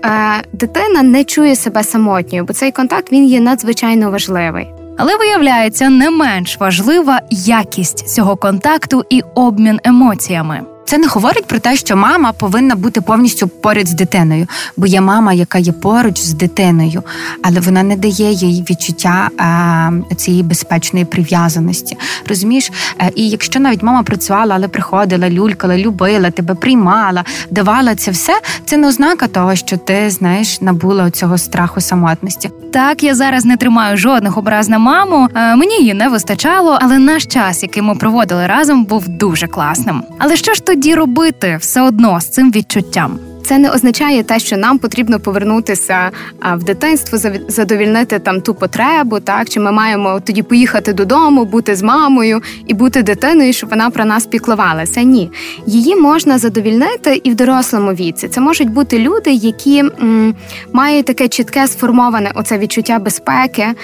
дитина 0.54 1.04
не 1.04 1.24
чує 1.24 1.56
себе 1.56 1.84
самотньою, 1.84 2.46
бо 2.46 2.54
цей 2.54 2.72
контакт 2.72 3.12
він 3.12 3.26
є 3.26 3.40
надзвичайно 3.40 4.12
важливий. 4.12 4.68
Але 4.98 5.18
виявляється, 5.18 5.90
не 5.90 6.10
менш 6.10 6.60
важлива 6.60 7.22
якість 7.30 8.10
цього 8.10 8.36
контакту 8.36 9.06
і 9.10 9.22
обмін 9.36 9.80
емоціями. 9.84 10.73
Це 10.86 10.98
не 10.98 11.08
говорить 11.08 11.46
про 11.46 11.60
те, 11.60 11.76
що 11.76 11.96
мама 11.96 12.32
повинна 12.32 12.76
бути 12.76 13.02
повністю 13.02 13.48
поряд 13.48 13.88
з 13.88 13.94
дитиною, 13.94 14.48
бо 14.78 14.86
є 14.86 15.02
мама, 15.02 15.34
яка 15.34 15.58
є 15.58 15.72
поруч 15.72 16.20
з 16.20 16.34
дитиною, 16.34 17.04
але 17.44 17.60
вона 17.60 17.84
не 17.84 17.96
дає 17.96 18.32
їй 18.32 18.66
відчуття 18.70 19.30
а, 19.38 19.92
цієї 20.16 20.44
безпечної 20.44 21.06
прив'язаності. 21.06 21.98
Розумієш? 22.30 22.72
Е, 23.00 23.12
і 23.16 23.30
якщо 23.30 23.60
навіть 23.60 23.84
мама 23.84 24.04
працювала, 24.04 24.56
але 24.56 24.68
приходила, 24.68 25.30
люлькала, 25.30 25.78
любила 25.78 26.32
тебе, 26.32 26.56
приймала, 26.56 27.24
давала 27.52 27.96
це 27.96 28.12
все, 28.12 28.34
це 28.66 28.78
не 28.78 28.88
ознака 28.88 29.28
того, 29.28 29.56
що 29.56 29.78
ти 29.78 30.10
знаєш 30.10 30.62
набула 30.62 31.12
цього 31.12 31.38
страху 31.38 31.82
самотності. 31.82 32.50
Так, 32.74 33.04
я 33.04 33.16
зараз 33.16 33.46
не 33.46 33.58
тримаю 33.58 33.98
жодних 33.98 34.38
образ 34.38 34.70
на 34.70 34.78
маму. 34.78 35.30
Е, 35.36 35.56
мені 35.56 35.76
її 35.76 35.94
не 35.94 36.10
вистачало, 36.10 36.78
але 36.82 37.00
наш 37.00 37.26
час, 37.26 37.64
який 37.64 37.84
ми 37.84 37.96
проводили 37.96 38.48
разом, 38.48 38.86
був 38.86 39.08
дуже 39.08 39.48
класним. 39.48 40.04
Але 40.20 40.36
що 40.36 40.54
ж 40.54 40.64
тоді 40.74 40.96
робити 40.96 41.58
все 41.60 41.82
одно 41.82 42.22
з 42.22 42.30
цим 42.30 42.52
відчуттям? 42.52 43.20
Це 43.46 43.58
не 43.58 43.72
означає 43.72 44.24
те, 44.24 44.40
що 44.40 44.58
нам 44.58 44.78
потрібно 44.78 45.20
повернутися 45.20 46.12
в 46.54 46.64
дитинство, 46.64 47.18
задовільнити 47.48 48.20
там 48.20 48.42
ту 48.42 48.54
потребу, 48.54 49.20
так 49.20 49.50
чи 49.50 49.60
ми 49.60 49.72
маємо 49.72 50.22
тоді 50.26 50.44
поїхати 50.44 50.94
додому, 50.94 51.46
бути 51.46 51.76
з 51.76 51.82
мамою 51.82 52.42
і 52.68 52.74
бути 52.74 53.04
дитиною, 53.04 53.54
щоб 53.54 53.70
вона 53.70 53.90
про 53.90 54.06
нас 54.06 54.26
піклувалася. 54.26 55.04
Ні, 55.04 55.32
її 55.66 55.96
можна 55.96 56.38
задовільнити 56.38 57.22
і 57.24 57.32
в 57.32 57.36
дорослому 57.36 57.92
віці. 57.92 58.28
Це 58.28 58.42
можуть 58.42 58.70
бути 58.70 59.00
люди, 59.00 59.32
які 59.32 59.80
м, 59.80 60.36
мають 60.74 61.06
таке 61.06 61.28
чітке 61.28 61.68
сформоване 61.68 62.32
оце 62.36 62.58
відчуття 62.58 63.00
безпеки, 63.00 63.62
е, 63.64 63.76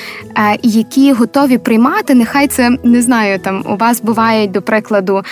які 0.63 1.13
готові 1.13 1.57
приймати. 1.57 2.15
Нехай 2.15 2.47
це 2.47 2.77
не 2.83 3.01
знаю, 3.01 3.39
там 3.39 3.63
у 3.69 3.75
вас 3.75 4.01
бувають 4.01 4.51
до 4.51 4.61
прикладу 4.61 5.23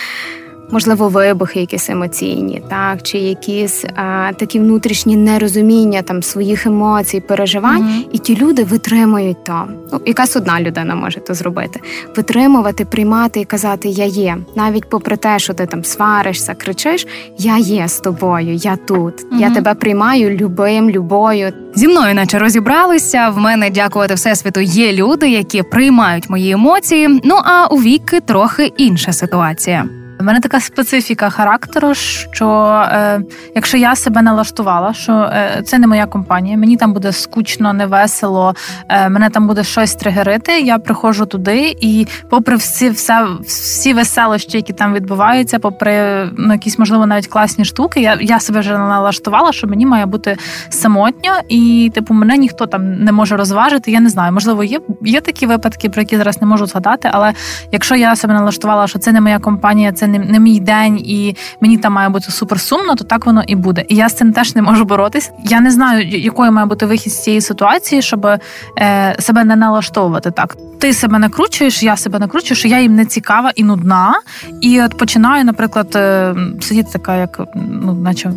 можливо, 0.72 1.10
вибухи, 1.10 1.60
якісь 1.60 1.90
емоційні, 1.90 2.62
так 2.70 3.04
чи 3.04 3.18
якісь 3.18 3.86
а, 3.96 4.32
такі 4.34 4.60
внутрішні 4.60 5.16
нерозуміння 5.16 6.02
там 6.02 6.24
своїх 6.24 6.66
емоцій, 6.66 7.20
переживань, 7.20 7.84
mm-hmm. 7.84 8.10
і 8.12 8.18
ті 8.18 8.36
люди 8.38 8.64
витримують 8.64 9.44
то. 9.44 9.64
Ну, 9.94 10.02
якась 10.06 10.36
одна 10.36 10.62
людина 10.62 10.96
може 10.96 11.20
то 11.20 11.34
зробити. 11.34 11.80
Витримувати, 12.16 12.86
приймати 12.86 13.40
і 13.40 13.46
казати 13.46 13.90
Я 13.90 14.06
є, 14.06 14.38
навіть 14.56 14.90
попри 14.90 15.18
те, 15.18 15.40
що 15.40 15.54
ти 15.54 15.66
там 15.66 15.84
сваришся, 15.84 16.54
кричиш, 16.54 17.08
я 17.38 17.58
є 17.58 17.88
з 17.88 18.00
тобою, 18.00 18.54
я 18.54 18.76
тут, 18.76 19.26
mm-hmm. 19.26 19.40
я 19.40 19.50
тебе 19.50 19.74
приймаю 19.74 20.38
любим, 20.38 20.90
любою. 20.90 21.54
Зі 21.76 21.88
мною, 21.88 22.16
наче 22.16 22.40
розібралися. 22.40 23.30
В 23.30 23.38
мене 23.38 23.70
дякувати 23.70 24.14
всесвіту. 24.14 24.60
Є 24.60 24.94
люди, 24.94 25.30
які 25.30 25.64
приймають 25.64 26.30
мої 26.30 26.52
емоції. 26.52 27.22
Ну 27.24 27.36
а 27.44 27.68
у 27.68 27.78
віки 27.78 28.20
трохи 28.20 28.74
інша 28.78 29.14
ситуація. 29.14 29.86
У 30.20 30.24
мене 30.24 30.40
така 30.40 30.60
специфіка 30.60 31.30
характеру, 31.30 31.94
що 31.94 32.82
е, 32.92 33.22
якщо 33.56 33.78
я 33.78 33.96
себе 33.96 34.22
налаштувала, 34.22 34.94
що 34.94 35.14
е, 35.14 35.62
це 35.66 35.80
не 35.80 35.88
моя 35.88 36.06
компанія, 36.06 36.58
мені 36.58 36.78
там 36.78 36.94
буде 36.94 37.12
скучно, 37.12 37.74
невесело, 37.74 38.56
е, 38.90 39.10
мене 39.10 39.30
там 39.30 39.48
буде 39.48 39.64
щось 39.64 39.96
тригерити. 39.96 40.60
Я 40.60 40.80
приходжу 40.80 41.24
туди, 41.24 41.76
і 41.82 42.08
попри 42.30 42.56
всі 42.56 42.90
все, 42.90 43.28
всі 43.42 43.94
веселощі, 43.94 44.58
які 44.58 44.74
там 44.74 44.94
відбуваються, 44.94 45.60
попри 45.60 46.26
ну, 46.38 46.54
якісь 46.54 46.80
можливо 46.80 47.06
навіть 47.06 47.28
класні 47.28 47.66
штуки, 47.66 48.02
я 48.02 48.18
я 48.22 48.40
себе 48.40 48.60
вже 48.60 48.78
налаштувала, 48.78 49.52
що 49.52 49.68
мені 49.68 49.86
має 49.86 50.06
бути 50.06 50.38
самотньо, 50.70 51.32
і 51.50 51.92
типу 51.96 52.14
мене 52.14 52.38
ніхто 52.38 52.66
там 52.66 52.94
не 52.94 53.12
може 53.12 53.38
розважити. 53.38 53.92
Я 53.92 54.00
не 54.00 54.10
знаю, 54.10 54.34
можливо, 54.34 54.64
є 54.64 54.80
є 55.02 55.22
такі 55.22 55.46
випадки, 55.46 55.90
про 55.90 56.02
які 56.02 56.18
зараз 56.18 56.42
не 56.42 56.48
можу 56.48 56.66
згадати. 56.66 57.10
Але 57.12 57.34
якщо 57.72 57.96
я 57.96 58.16
себе 58.16 58.34
налаштувала, 58.34 58.88
що 58.88 59.00
це 59.00 59.12
не 59.12 59.22
моя 59.22 59.40
компанія, 59.40 59.92
це 59.92 60.07
не, 60.08 60.20
не 60.20 60.40
мій 60.40 60.60
день, 60.60 60.98
і 60.98 61.36
мені 61.62 61.78
там 61.78 61.94
має 61.94 62.10
бути 62.10 62.32
супер 62.32 62.60
сумно, 62.60 62.96
то 62.96 63.04
так 63.04 63.26
воно 63.26 63.44
і 63.48 63.56
буде. 63.56 63.86
І 63.90 63.96
я 63.96 64.10
з 64.10 64.14
цим 64.14 64.34
теж 64.34 64.56
не 64.56 64.62
можу 64.62 64.86
боротись. 64.86 65.32
Я 65.44 65.62
не 65.62 65.72
знаю, 65.72 66.08
якою 66.08 66.52
має 66.52 66.68
бути 66.68 66.86
вихід 66.86 67.14
з 67.14 67.24
цієї 67.24 67.42
ситуації, 67.42 68.02
щоб 68.02 68.26
е, 68.26 69.16
себе 69.20 69.44
не 69.44 69.56
налаштовувати 69.56 70.32
так. 70.32 70.58
Ти 70.80 70.94
себе 70.94 71.20
накручуєш, 71.20 71.84
я 71.84 71.98
себе 71.98 72.20
накручую, 72.20 72.58
що 72.58 72.68
я 72.68 72.80
їм 72.80 72.96
не 72.96 73.06
цікава 73.06 73.52
і 73.56 73.64
нудна. 73.64 74.14
І 74.62 74.82
от 74.82 74.98
починаю, 74.98 75.46
наприклад, 75.46 75.96
е, 75.96 76.36
сидіти 76.62 76.90
така, 76.94 77.16
як 77.16 77.42
ну, 77.56 77.94
наче. 77.94 78.32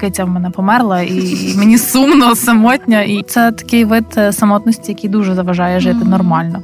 Киця 0.00 0.24
в 0.24 0.28
мене 0.28 0.50
померла, 0.50 1.00
і 1.00 1.54
мені 1.56 1.78
сумно, 1.78 2.36
самотня. 2.36 3.02
І 3.02 3.22
це 3.22 3.52
такий 3.52 3.84
вид 3.84 4.04
е, 4.16 4.32
самотності, 4.32 4.92
який 4.92 5.10
дуже 5.10 5.34
заважає 5.34 5.80
жити 5.80 6.04
нормально. 6.04 6.62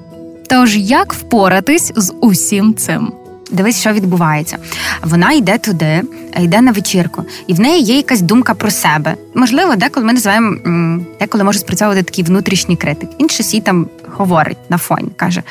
Тож 0.48 0.76
як 0.76 1.12
впоратись 1.12 1.92
з 1.96 2.12
усім 2.20 2.74
цим? 2.74 3.12
Дивись, 3.52 3.80
що 3.80 3.92
відбувається. 3.92 4.58
Вона 5.02 5.32
йде 5.32 5.58
туди, 5.58 6.02
йде 6.40 6.60
на 6.60 6.72
вечірку, 6.72 7.24
і 7.46 7.54
в 7.54 7.60
неї 7.60 7.82
є 7.82 7.96
якась 7.96 8.20
думка 8.20 8.54
про 8.54 8.70
себе. 8.70 9.14
Можливо, 9.34 9.76
деколи 9.76 10.06
ми 10.06 10.12
називаємо 10.12 10.56
деколи 11.20 11.44
може 11.44 11.58
спрацьовувати 11.58 12.02
такий 12.02 12.24
внутрішній 12.24 12.76
критик. 12.76 13.10
інші 13.18 13.42
сі 13.42 13.60
там 13.60 13.86
говорить 14.16 14.70
на 14.70 14.78
фоні, 14.78 15.08
каже: 15.16 15.42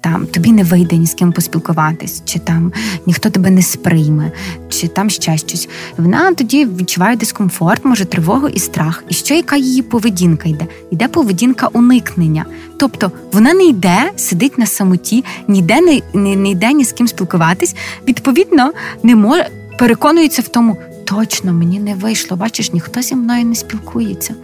там 0.00 0.26
тобі 0.26 0.52
не 0.52 0.64
вийде 0.64 0.96
ні 0.96 1.06
з 1.06 1.14
ким 1.14 1.32
поспілкуватись, 1.32 2.22
чи 2.24 2.38
там 2.38 2.72
ніхто 3.06 3.30
тебе 3.30 3.50
не 3.50 3.62
сприйме, 3.62 4.32
чи 4.68 4.88
там 4.88 5.10
ще 5.10 5.36
щось. 5.36 5.68
Вона 5.96 6.34
тоді 6.34 6.64
відчуває 6.64 7.16
дискомфорт, 7.16 7.84
може 7.84 8.04
тривогу 8.04 8.48
і 8.48 8.58
страх. 8.58 9.04
І 9.08 9.14
що 9.14 9.34
яка 9.34 9.56
її 9.56 9.82
поведінка 9.82 10.48
йде? 10.48 10.66
Йде 10.90 11.08
поведінка 11.08 11.66
уникнення. 11.66 12.44
Тобто 12.76 13.12
вона 13.32 13.54
не 13.54 13.64
йде, 13.64 14.10
сидить 14.16 14.58
на 14.58 14.66
самоті, 14.66 15.24
ніде 15.48 15.80
не, 15.80 16.00
не, 16.14 16.36
не 16.36 16.50
йде 16.50 16.72
ні 16.72 16.84
з 16.84 16.92
ким 16.92 17.08
спілкуватись. 17.08 17.76
Відповідно, 18.08 18.72
не 19.02 19.16
може 19.16 19.48
переконується 19.78 20.42
в 20.42 20.48
тому. 20.48 20.76
Точно 21.04 21.52
мені 21.52 21.80
не 21.80 21.94
вийшло, 21.94 22.36
бачиш, 22.36 22.72
ніхто 22.72 23.02
зі 23.02 23.14
мною 23.14 23.44
не 23.44 23.54
спілкується. 23.54 24.34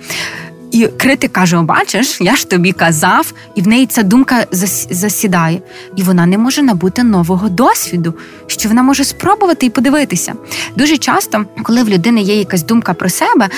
І 0.73 0.87
критик 0.87 1.33
каже: 1.33 1.63
бачиш, 1.63 2.21
я 2.21 2.37
ж 2.37 2.51
тобі 2.51 2.73
казав, 2.73 3.33
і 3.55 3.63
в 3.63 3.69
неї 3.69 3.87
ця 3.87 4.03
думка 4.03 4.47
засідає. 4.91 5.61
І 5.97 6.03
вона 6.03 6.27
не 6.27 6.39
може 6.39 6.63
набути 6.63 7.03
нового 7.03 7.49
досвіду, 7.49 8.15
що 8.47 8.69
вона 8.69 8.83
може 8.83 9.05
спробувати 9.05 9.67
і 9.67 9.71
подивитися. 9.71 10.35
Дуже 10.77 10.99
часто, 10.99 11.45
коли 11.63 11.83
в 11.83 11.89
людини 11.89 12.21
є 12.21 12.37
якась 12.37 12.63
думка 12.63 12.95
про 12.95 13.09
себе, 13.09 13.49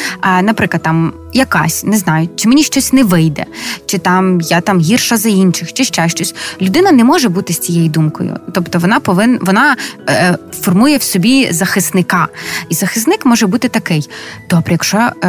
наприклад, 0.43 0.83
там 0.83 1.13
якась, 1.35 1.85
не 1.85 1.97
знаю, 1.97 2.29
чи 2.37 2.49
мені 2.49 2.63
щось 2.63 2.93
не 2.93 3.05
вийде, 3.05 3.47
чи 3.87 3.99
там 3.99 4.41
я 4.41 4.61
там 4.61 4.81
гірша 4.81 5.17
за 5.17 5.29
інших, 5.29 5.73
чи 5.73 5.85
ще 5.85 6.09
щось. 6.09 6.35
Людина 6.61 6.93
не 6.93 7.05
може 7.05 7.29
бути 7.29 7.53
з 7.53 7.59
цією 7.59 7.89
думкою. 7.89 8.39
Тобто 8.53 8.79
вона 8.79 9.01
повинна 9.01 9.39
вона 9.41 9.77
е, 10.09 10.39
формує 10.61 10.97
в 10.97 11.03
собі 11.03 11.53
захисника. 11.53 12.29
І 12.69 12.75
захисник 12.75 13.27
може 13.27 13.47
бути 13.47 13.69
такий: 13.69 14.09
добре, 14.51 14.73
якщо 14.73 14.99
е, 14.99 15.29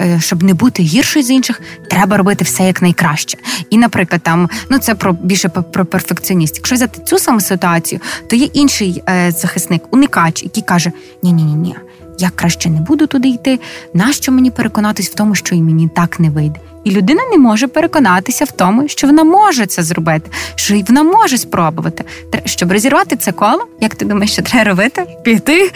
е, 0.00 0.20
щоб 0.20 0.42
не 0.42 0.54
бути 0.54 0.82
гіршою 0.82 1.24
з 1.24 1.30
інших, 1.30 1.60
треба 1.90 2.16
робити 2.16 2.44
все 2.44 2.62
як 2.66 2.82
найкраще. 2.82 3.38
І, 3.70 3.78
наприклад, 3.78 4.22
там 4.22 4.50
ну 4.70 4.78
це 4.78 4.94
про 4.94 5.12
більше 5.12 5.48
про 5.48 5.84
перфекціоніст. 5.84 6.56
Якщо 6.56 6.74
взяти 6.74 7.02
цю 7.04 7.18
саму 7.18 7.40
ситуацію, 7.40 8.00
то 8.26 8.36
є 8.36 8.44
інший 8.44 9.02
е, 9.08 9.30
захисник, 9.30 9.82
уникач, 9.90 10.42
який 10.42 10.62
каже: 10.62 10.92
ні, 11.22 11.32
ні, 11.32 11.44
ні, 11.44 11.54
ні. 11.54 11.76
Я 12.18 12.30
краще 12.30 12.70
не 12.70 12.80
буду 12.80 13.06
туди 13.06 13.28
йти. 13.28 13.60
Нащо 13.94 14.32
мені 14.32 14.50
переконатись 14.50 15.10
в 15.10 15.14
тому, 15.14 15.34
що 15.34 15.54
і 15.54 15.62
мені 15.62 15.88
так 15.88 16.20
не 16.20 16.30
вийде? 16.30 16.60
І 16.84 16.90
людина 16.90 17.20
не 17.32 17.38
може 17.38 17.68
переконатися 17.68 18.44
в 18.44 18.50
тому, 18.50 18.88
що 18.88 19.06
вона 19.06 19.24
може 19.24 19.66
це 19.66 19.82
зробити, 19.82 20.30
що 20.54 20.80
вона 20.88 21.02
може 21.02 21.38
спробувати. 21.38 22.04
Щоб 22.44 22.72
розірвати 22.72 23.16
це 23.16 23.32
коло, 23.32 23.66
як 23.80 23.94
ти 23.94 24.04
думаєш, 24.04 24.32
що 24.32 24.42
треба 24.42 24.70
робити? 24.70 25.06
Піти 25.22 25.72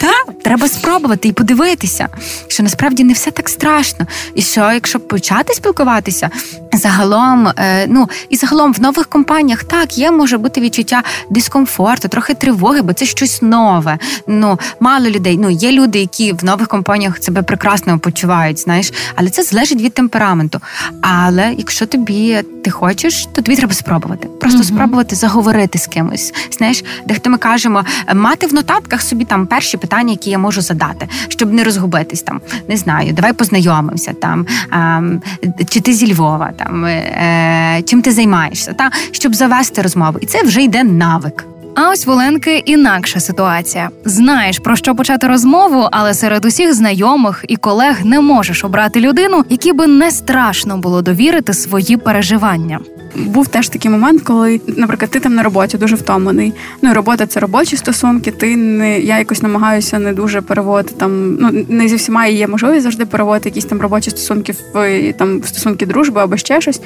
Так, 0.00 0.42
треба 0.42 0.68
спробувати 0.68 1.28
і 1.28 1.32
подивитися, 1.32 2.08
що 2.48 2.62
насправді 2.62 3.04
не 3.04 3.12
все 3.12 3.30
так 3.30 3.48
страшно. 3.48 4.06
І 4.34 4.42
що, 4.42 4.72
якщо 4.72 5.00
почати 5.00 5.54
спілкуватися, 5.54 6.30
загалом, 6.72 7.48
е, 7.48 7.86
ну 7.88 8.08
і 8.28 8.36
загалом 8.36 8.72
в 8.72 8.80
нових 8.80 9.06
компаніях 9.06 9.64
так 9.64 9.98
є 9.98 10.10
може 10.10 10.38
бути 10.38 10.60
відчуття 10.60 11.02
дискомфорту, 11.30 12.08
трохи 12.08 12.34
тривоги, 12.34 12.82
бо 12.82 12.92
це 12.92 13.04
щось 13.04 13.42
нове. 13.42 13.98
Ну 14.26 14.58
мало 14.80 15.10
людей. 15.10 15.38
Ну 15.40 15.50
є 15.50 15.72
люди, 15.72 15.98
які 15.98 16.32
в 16.32 16.44
нових 16.44 16.68
компаніях 16.68 17.22
себе 17.22 17.42
прекрасно 17.42 17.98
почувають, 17.98 18.58
знаєш, 18.58 18.92
але 19.14 19.30
це 19.30 19.42
залежить 19.42 19.80
від 19.82 19.94
темпераменту 19.94 20.51
моменту. 20.52 20.60
Але 21.00 21.54
якщо 21.58 21.86
тобі 21.86 22.42
ти 22.64 22.70
хочеш, 22.70 23.26
то 23.26 23.42
тобі 23.42 23.56
треба 23.56 23.74
спробувати. 23.74 24.28
Просто 24.40 24.58
mm 24.58 24.62
спробувати 24.62 25.16
заговорити 25.16 25.78
з 25.78 25.86
кимось. 25.86 26.34
Знаєш, 26.50 26.84
дехто 27.06 27.30
ми 27.30 27.38
кажемо, 27.38 27.84
мати 28.14 28.46
в 28.46 28.54
нотатках 28.54 29.02
собі 29.02 29.24
там 29.24 29.46
перші 29.46 29.76
питання, 29.76 30.10
які 30.10 30.30
я 30.30 30.38
можу 30.38 30.60
задати, 30.60 31.08
щоб 31.28 31.52
не 31.52 31.64
розгубитись 31.64 32.22
там. 32.22 32.40
Не 32.68 32.76
знаю, 32.76 33.12
давай 33.12 33.32
познайомимося 33.32 34.12
там, 34.12 34.46
ем, 34.72 35.22
чи 35.68 35.80
ти 35.80 35.92
зі 35.92 36.14
Львова, 36.14 36.52
там 36.56 36.84
е, 36.84 37.82
чим 37.86 38.02
ти 38.02 38.12
займаєшся, 38.12 38.72
та 38.72 38.90
щоб 39.10 39.34
завести 39.34 39.82
розмову, 39.82 40.18
і 40.20 40.26
це 40.26 40.42
вже 40.42 40.62
йде 40.62 40.84
навик. 40.84 41.44
А 41.74 41.90
ось 41.90 42.06
в 42.06 42.10
Оленки 42.10 42.58
інакша 42.58 43.20
ситуація. 43.20 43.90
Знаєш 44.04 44.58
про 44.58 44.76
що 44.76 44.94
почати 44.94 45.26
розмову, 45.26 45.88
але 45.92 46.14
серед 46.14 46.44
усіх 46.44 46.74
знайомих 46.74 47.44
і 47.48 47.56
колег 47.56 48.04
не 48.04 48.20
можеш 48.20 48.64
обрати 48.64 49.00
людину, 49.00 49.44
якій 49.48 49.72
би 49.72 49.86
не 49.86 50.10
страшно 50.10 50.78
було 50.78 51.02
довірити 51.02 51.54
свої 51.54 51.96
переживання. 51.96 52.80
Був 53.16 53.48
теж 53.48 53.68
такий 53.68 53.90
момент, 53.90 54.22
коли, 54.22 54.60
наприклад, 54.66 55.10
ти 55.10 55.20
там 55.20 55.34
на 55.34 55.42
роботі 55.42 55.78
дуже 55.78 55.96
втомлений. 55.96 56.52
Ну 56.82 56.90
і 56.90 56.92
робота 56.92 57.26
це 57.26 57.40
робочі 57.40 57.76
стосунки. 57.76 58.30
Ти 58.30 58.56
не 58.56 59.00
я 59.00 59.18
якось 59.18 59.42
намагаюся 59.42 59.98
не 59.98 60.12
дуже 60.12 60.40
переводити 60.40 60.94
там. 60.98 61.34
Ну 61.34 61.64
не 61.68 61.88
зі 61.88 61.96
всіма 61.96 62.26
є 62.26 62.46
можливість 62.46 62.82
завжди 62.82 63.06
переводити 63.06 63.48
якісь 63.48 63.64
там 63.64 63.80
робочі 63.80 64.10
стосунки 64.10 64.54
в 64.74 65.12
там 65.12 65.42
стосунки 65.44 65.86
дружби 65.86 66.20
або 66.20 66.36
ще 66.36 66.60
щось. 66.60 66.80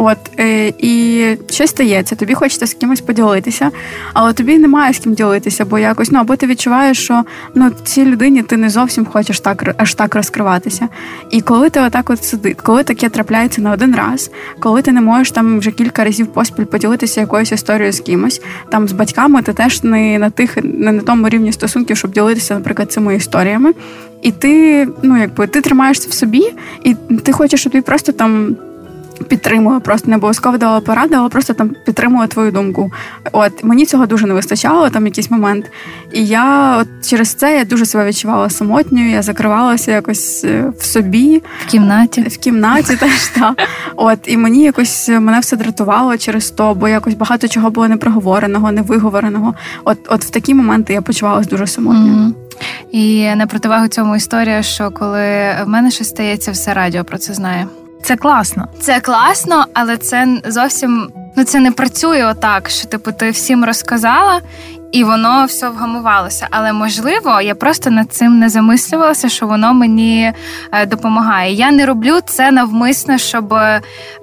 От 0.00 0.18
е, 0.38 0.72
і 0.78 1.24
щось 1.50 1.70
стається, 1.70 2.16
тобі 2.16 2.34
хочеться 2.34 2.66
з 2.66 2.74
кимось 2.74 3.00
поділитися, 3.00 3.70
але 4.12 4.32
тобі 4.32 4.58
немає 4.58 4.92
з 4.92 4.98
ким 4.98 5.14
ділитися, 5.14 5.64
бо 5.64 5.78
якось 5.78 6.10
ну 6.10 6.18
або 6.18 6.36
ти 6.36 6.46
відчуваєш, 6.46 6.98
що 7.04 7.24
ну 7.54 7.70
цій 7.84 8.04
людині 8.04 8.42
ти 8.42 8.56
не 8.56 8.70
зовсім 8.70 9.06
хочеш 9.06 9.40
так 9.40 9.74
аж 9.76 9.94
так 9.94 10.14
розкриватися. 10.14 10.88
І 11.30 11.40
коли 11.40 11.70
ти 11.70 11.80
отак 11.80 12.10
от 12.10 12.24
сидить, 12.24 12.60
коли 12.60 12.82
таке 12.82 13.08
трапляється 13.08 13.60
на 13.60 13.72
один 13.72 13.94
раз, 13.96 14.30
коли 14.60 14.82
ти 14.82 14.92
не 14.92 15.00
можеш 15.00 15.30
там 15.30 15.58
вже 15.58 15.70
кілька 15.70 16.04
разів 16.04 16.26
поспіль 16.26 16.64
поділитися 16.64 17.20
якоюсь 17.20 17.52
історією 17.52 17.92
з 17.92 18.00
кимось, 18.00 18.42
там 18.70 18.88
з 18.88 18.92
батьками 18.92 19.42
ти 19.42 19.52
теж 19.52 19.82
не 19.82 20.18
на 20.18 20.30
тих, 20.30 20.56
не 20.62 20.92
на 20.92 21.02
тому 21.02 21.28
рівні 21.28 21.52
стосунків, 21.52 21.96
щоб 21.96 22.12
ділитися, 22.12 22.54
наприклад, 22.54 22.92
цими 22.92 23.16
історіями. 23.16 23.72
І 24.22 24.32
ти, 24.32 24.88
ну 25.02 25.20
якби 25.20 25.46
ти 25.46 25.60
тримаєшся 25.60 26.08
в 26.10 26.12
собі, 26.12 26.52
і 26.84 26.94
ти 26.94 27.32
хочеш, 27.32 27.60
щоб 27.60 27.72
тобі 27.72 27.82
просто 27.82 28.12
там 28.12 28.56
підтримує, 29.28 29.80
просто 29.80 30.10
не 30.10 30.16
обов'язково 30.16 30.58
дала 30.58 30.80
поради, 30.80 31.14
але 31.14 31.28
просто 31.28 31.54
там 31.54 31.70
підтримує 31.86 32.28
твою 32.28 32.52
думку. 32.52 32.92
От 33.32 33.64
мені 33.64 33.86
цього 33.86 34.06
дуже 34.06 34.26
не 34.26 34.34
вистачало 34.34 34.90
там 34.90 35.06
якийсь 35.06 35.30
момент. 35.30 35.70
І 36.12 36.26
я 36.26 36.76
от 36.76 36.88
через 37.08 37.34
це 37.34 37.58
я 37.58 37.64
дуже 37.64 37.86
себе 37.86 38.06
відчувала 38.06 38.50
самотньою, 38.50 39.10
я 39.10 39.22
закривалася 39.22 39.92
якось 39.92 40.44
е, 40.44 40.72
в 40.78 40.84
собі, 40.84 41.42
в 41.66 41.70
кімнаті. 41.70 42.20
В 42.20 42.36
кімнаті 42.36 42.96
теж 43.00 43.26
так. 43.26 43.58
От 43.96 44.18
і 44.26 44.36
мені 44.36 44.62
якось 44.62 45.08
мене 45.08 45.40
все 45.40 45.56
дратувало 45.56 46.16
через 46.16 46.50
то, 46.50 46.74
бо 46.74 46.88
якось 46.88 47.14
багато 47.14 47.48
чого 47.48 47.70
було 47.70 47.88
непроговореного, 47.88 48.72
невиговореного. 48.72 49.54
От, 49.84 49.98
от 50.08 50.24
в 50.24 50.30
такі 50.30 50.54
моменти 50.54 50.92
я 50.92 51.02
почувалася 51.02 51.50
дуже 51.50 51.66
самотньою. 51.66 52.14
Mm-hmm. 52.14 52.32
І 52.92 53.34
на 53.34 53.46
противагу 53.46 53.88
цьому 53.88 54.16
історія, 54.16 54.62
що 54.62 54.90
коли 54.90 55.18
в 55.18 55.66
мене 55.66 55.90
щось 55.90 56.08
стається, 56.08 56.50
все 56.50 56.74
радіо 56.74 57.04
про 57.04 57.18
це 57.18 57.34
знає. 57.34 57.66
Це 58.02 58.16
класно. 58.16 58.68
Це 58.80 59.00
класно, 59.00 59.64
але 59.74 59.96
це 59.96 60.28
зовсім 60.46 61.10
ну 61.36 61.44
це 61.44 61.60
не 61.60 61.72
працює 61.72 62.24
отак, 62.24 62.70
що 62.70 62.88
типу 62.88 63.12
ти 63.12 63.30
всім 63.30 63.64
розказала. 63.64 64.40
І 64.92 65.04
воно 65.04 65.44
все 65.44 65.68
вгамувалося. 65.68 66.46
Але 66.50 66.72
можливо, 66.72 67.40
я 67.40 67.54
просто 67.54 67.90
над 67.90 68.12
цим 68.12 68.38
не 68.38 68.48
замислювалася, 68.48 69.28
що 69.28 69.46
воно 69.46 69.74
мені 69.74 70.32
е, 70.72 70.86
допомагає. 70.86 71.52
Я 71.52 71.70
не 71.70 71.86
роблю 71.86 72.20
це 72.26 72.50
навмисно, 72.50 73.18
щоб 73.18 73.54
е, 73.54 73.80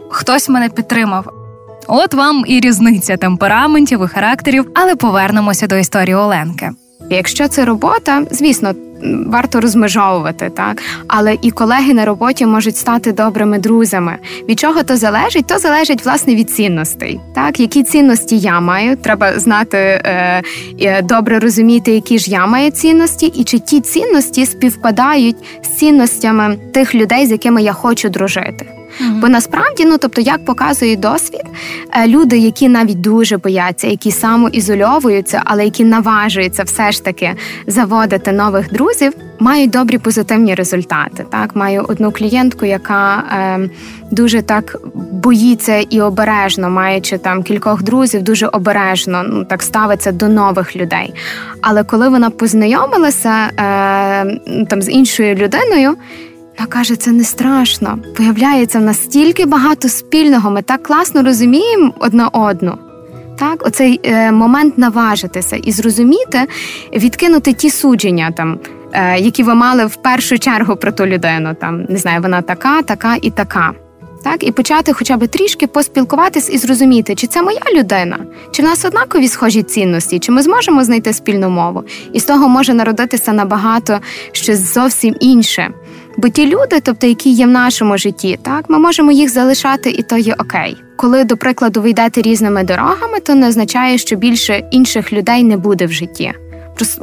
хтось 0.10 0.50
мене 0.50 0.70
підтримав. 0.70 1.30
От 1.88 2.14
вам 2.14 2.44
і 2.48 2.60
різниця 2.60 3.18
темпераментів 3.18 4.04
і 4.04 4.08
характерів, 4.08 4.72
але 4.76 4.96
повернемося 4.96 5.68
до 5.68 5.76
історії 5.76 6.16
Оленки. 6.16 6.72
Якщо 7.10 7.48
це 7.48 7.66
робота, 7.66 8.24
звісно, 8.32 8.74
варто 9.28 9.62
розмежовувати, 9.62 10.50
так 10.50 10.82
але 11.08 11.38
і 11.42 11.52
колеги 11.52 11.94
на 11.94 12.06
роботі 12.06 12.46
можуть 12.46 12.78
стати 12.78 13.12
добрими 13.12 13.60
друзями. 13.60 14.18
Від 14.50 14.60
чого 14.60 14.84
то 14.84 14.98
залежить? 14.98 15.48
То 15.48 15.58
залежить 15.58 16.06
власне 16.06 16.36
від 16.36 16.52
цінностей. 16.52 17.20
Так, 17.36 17.60
які 17.60 17.84
цінності 17.84 18.38
я 18.38 18.60
маю, 18.60 18.98
треба 18.98 19.40
знати 19.40 19.78
е, 19.78 20.44
е, 20.82 21.02
добре 21.02 21.40
розуміти, 21.40 21.92
які 21.92 22.20
ж 22.20 22.32
я 22.32 22.46
маю 22.46 22.72
цінності, 22.72 23.26
і 23.26 23.44
чи 23.44 23.60
ті 23.60 23.82
цінності 23.82 24.46
співпадають 24.46 25.38
з 25.64 25.68
цінностями 25.68 26.58
тих 26.74 26.96
людей, 26.96 27.26
з 27.26 27.32
якими 27.32 27.64
я 27.64 27.74
хочу 27.74 28.10
дружити. 28.10 28.66
Mm-hmm. 29.02 29.20
Бо 29.20 29.30
насправді, 29.30 29.86
ну 29.86 29.98
тобто, 29.98 30.22
як 30.22 30.46
показує 30.46 30.96
досвід, 30.96 31.44
е, 31.92 32.08
люди, 32.08 32.38
які 32.38 32.70
навіть 32.70 33.02
дуже 33.02 33.38
бояться, 33.38 33.88
які 33.88 34.12
самоізольовуються, 34.12 35.42
але 35.46 35.66
які 35.66 35.84
наважуються 35.84 36.64
все 36.64 36.92
ж 36.92 37.04
таки 37.04 37.36
заводити 37.68 38.32
нових 38.32 38.74
друзів, 38.74 39.14
мають 39.40 39.70
добрі 39.70 39.98
позитивні 39.98 40.56
результати. 40.56 41.26
Так, 41.32 41.56
маю 41.56 41.86
одну 41.88 42.12
клієнтку, 42.12 42.66
яка 42.66 43.18
е, 43.18 43.70
дуже 44.12 44.42
так 44.42 44.78
боїться 45.12 45.78
і 45.78 46.02
обережно, 46.02 46.70
маючи 46.70 47.18
там 47.18 47.44
кількох 47.44 47.84
друзів, 47.84 48.22
дуже 48.22 48.48
обережно 48.48 49.24
ну 49.24 49.46
так 49.46 49.64
ставиться 49.64 50.12
до 50.12 50.28
нових 50.28 50.76
людей. 50.76 51.14
Але 51.62 51.84
коли 51.84 52.10
вона 52.10 52.30
познайомилася 52.30 53.30
е, 53.30 54.66
там 54.70 54.82
з 54.82 54.90
іншою 54.90 55.36
людиною. 55.36 55.96
Вона 56.58 56.68
каже, 56.68 56.96
це 56.96 57.12
не 57.12 57.24
страшно. 57.24 58.00
Появляється 58.18 58.80
настільки 58.80 59.46
багато 59.46 59.90
спільного. 59.90 60.52
Ми 60.52 60.62
так 60.62 60.84
класно 60.84 61.24
розуміємо 61.24 61.94
одна 62.00 62.28
одну. 62.28 62.78
Так, 63.40 63.68
оцей 63.68 64.00
е, 64.04 64.32
момент 64.32 64.78
наважитися 64.78 65.56
і 65.56 65.72
зрозуміти, 65.72 66.48
відкинути 66.94 67.54
ті 67.54 67.70
судження, 67.70 68.32
там, 68.32 68.60
е, 68.94 69.20
які 69.20 69.44
ви 69.44 69.56
мали 69.56 69.86
в 69.86 69.96
першу 69.96 70.40
чергу 70.40 70.76
про 70.76 70.92
ту 70.92 71.06
людину. 71.06 71.56
Там 71.62 71.86
не 71.90 71.98
знаю, 71.98 72.22
вона 72.22 72.42
така, 72.42 72.82
така 72.82 73.16
і 73.22 73.30
така. 73.30 73.74
Так, 74.26 74.44
і 74.44 74.52
почати 74.52 74.94
хоча 74.94 75.18
б 75.18 75.28
трішки 75.28 75.68
поспілкуватись 75.68 76.50
і 76.54 76.58
зрозуміти, 76.58 77.16
чи 77.16 77.28
це 77.28 77.42
моя 77.42 77.62
людина, 77.74 78.20
чи 78.52 78.62
в 78.62 78.66
нас 78.66 78.86
однакові 78.86 79.28
схожі 79.28 79.64
цінності, 79.64 80.20
чи 80.20 80.32
ми 80.32 80.42
зможемо 80.42 80.84
знайти 80.84 81.14
спільну 81.14 81.50
мову. 81.50 81.84
І 82.14 82.20
з 82.20 82.24
того 82.24 82.50
може 82.50 82.74
народитися 82.74 83.34
набагато 83.34 84.00
щось 84.32 84.74
зовсім 84.74 85.16
інше. 85.20 85.74
Бо 86.18 86.30
ті 86.30 86.48
люди, 86.48 86.80
тобто 86.80 87.08
які 87.08 87.30
є 87.30 87.46
в 87.46 87.50
нашому 87.50 87.98
житті, 87.98 88.40
так 88.42 88.70
ми 88.70 88.80
можемо 88.80 89.12
їх 89.12 89.30
залишати, 89.30 89.90
і 89.90 90.04
то 90.04 90.18
є 90.18 90.36
окей. 90.40 90.78
Коли, 90.96 91.24
до 91.24 91.38
прикладу, 91.38 91.82
ви 91.82 91.90
йдете 91.90 92.22
різними 92.22 92.64
дорогами, 92.64 93.20
то 93.20 93.36
не 93.36 93.48
означає, 93.48 93.98
що 93.98 94.16
більше 94.16 94.64
інших 94.72 95.14
людей 95.14 95.44
не 95.44 95.58
буде 95.58 95.86
в 95.86 95.92
житті. 95.92 96.34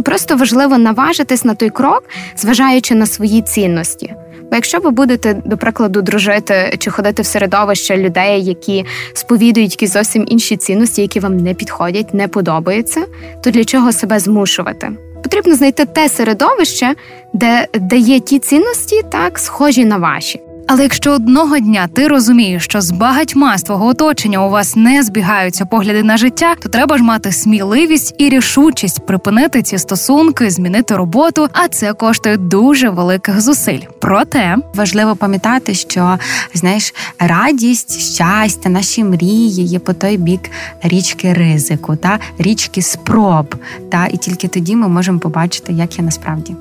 Просто 0.05 0.37
важливо 0.37 0.79
наважитись 0.79 1.45
на 1.45 1.55
той 1.55 1.71
крок, 1.71 2.03
зважаючи 2.37 2.95
на 2.95 3.07
свої 3.07 3.43
цінності. 3.43 4.15
Бо 4.43 4.57
якщо 4.57 4.79
ви 4.79 4.91
будете, 4.91 5.35
до 5.35 5.57
прикладу, 5.57 6.03
дружити 6.03 6.77
чи 6.79 6.91
ходити 6.91 7.23
в 7.23 7.27
середовище 7.27 7.97
людей, 7.97 8.45
які 8.45 8.85
сповідують 9.15 9.73
якісь 9.73 9.93
зовсім 9.93 10.25
інші 10.29 10.57
цінності, 10.57 11.03
які 11.03 11.21
вам 11.21 11.37
не 11.37 11.55
підходять, 11.55 12.15
не 12.15 12.29
подобаються, 12.29 13.05
то 13.45 13.51
для 13.51 13.65
чого 13.65 13.93
себе 13.93 14.19
змушувати? 14.19 14.91
Потрібно 15.23 15.55
знайти 15.55 15.85
те 15.85 16.09
середовище, 16.09 16.95
де, 17.33 17.67
де 17.75 17.97
є 17.97 18.21
ті 18.21 18.39
цінності, 18.39 19.03
так 19.11 19.39
схожі 19.39 19.85
на 19.85 19.97
ваші. 19.97 20.41
Але 20.67 20.83
якщо 20.83 21.13
одного 21.13 21.59
дня 21.59 21.89
ти 21.95 22.09
розумієш, 22.09 22.65
що 22.65 22.81
з 22.81 22.91
багатьма 22.91 23.59
з 23.59 23.63
твого 23.63 23.87
оточення 23.87 24.47
у 24.47 24.51
вас 24.51 24.77
не 24.77 25.03
збігаються 25.03 25.67
погляди 25.67 26.03
на 26.03 26.17
життя, 26.17 26.55
то 26.63 26.69
треба 26.69 26.99
ж 26.99 27.05
мати 27.05 27.33
сміливість 27.33 28.15
і 28.19 28.29
рішучість 28.29 29.07
припинити 29.07 29.63
ці 29.63 29.79
стосунки, 29.79 30.51
змінити 30.51 30.97
роботу, 30.97 31.49
а 31.53 31.69
це 31.69 31.93
коштує 31.93 32.37
дуже 32.37 32.89
великих 32.89 33.41
зусиль. 33.41 33.81
Проте 34.01 34.57
важливо 34.75 35.17
пам'ятати, 35.17 35.75
що 35.75 36.19
знаєш, 36.55 36.95
радість, 37.19 38.01
щастя, 38.15 38.69
наші 38.69 39.05
мрії 39.05 39.65
є 39.65 39.79
по 39.79 39.93
той 39.93 40.17
бік 40.17 40.51
річки 40.83 41.33
ризику, 41.33 41.97
та 41.97 42.19
річки 42.39 42.83
спроб. 42.83 43.55
Та 43.91 44.07
і 44.07 44.17
тільки 44.17 44.49
тоді 44.49 44.77
ми 44.77 44.89
можемо 44.89 45.19
побачити, 45.19 45.73
як 45.73 45.99
є 45.99 46.05
насправді. 46.05 46.57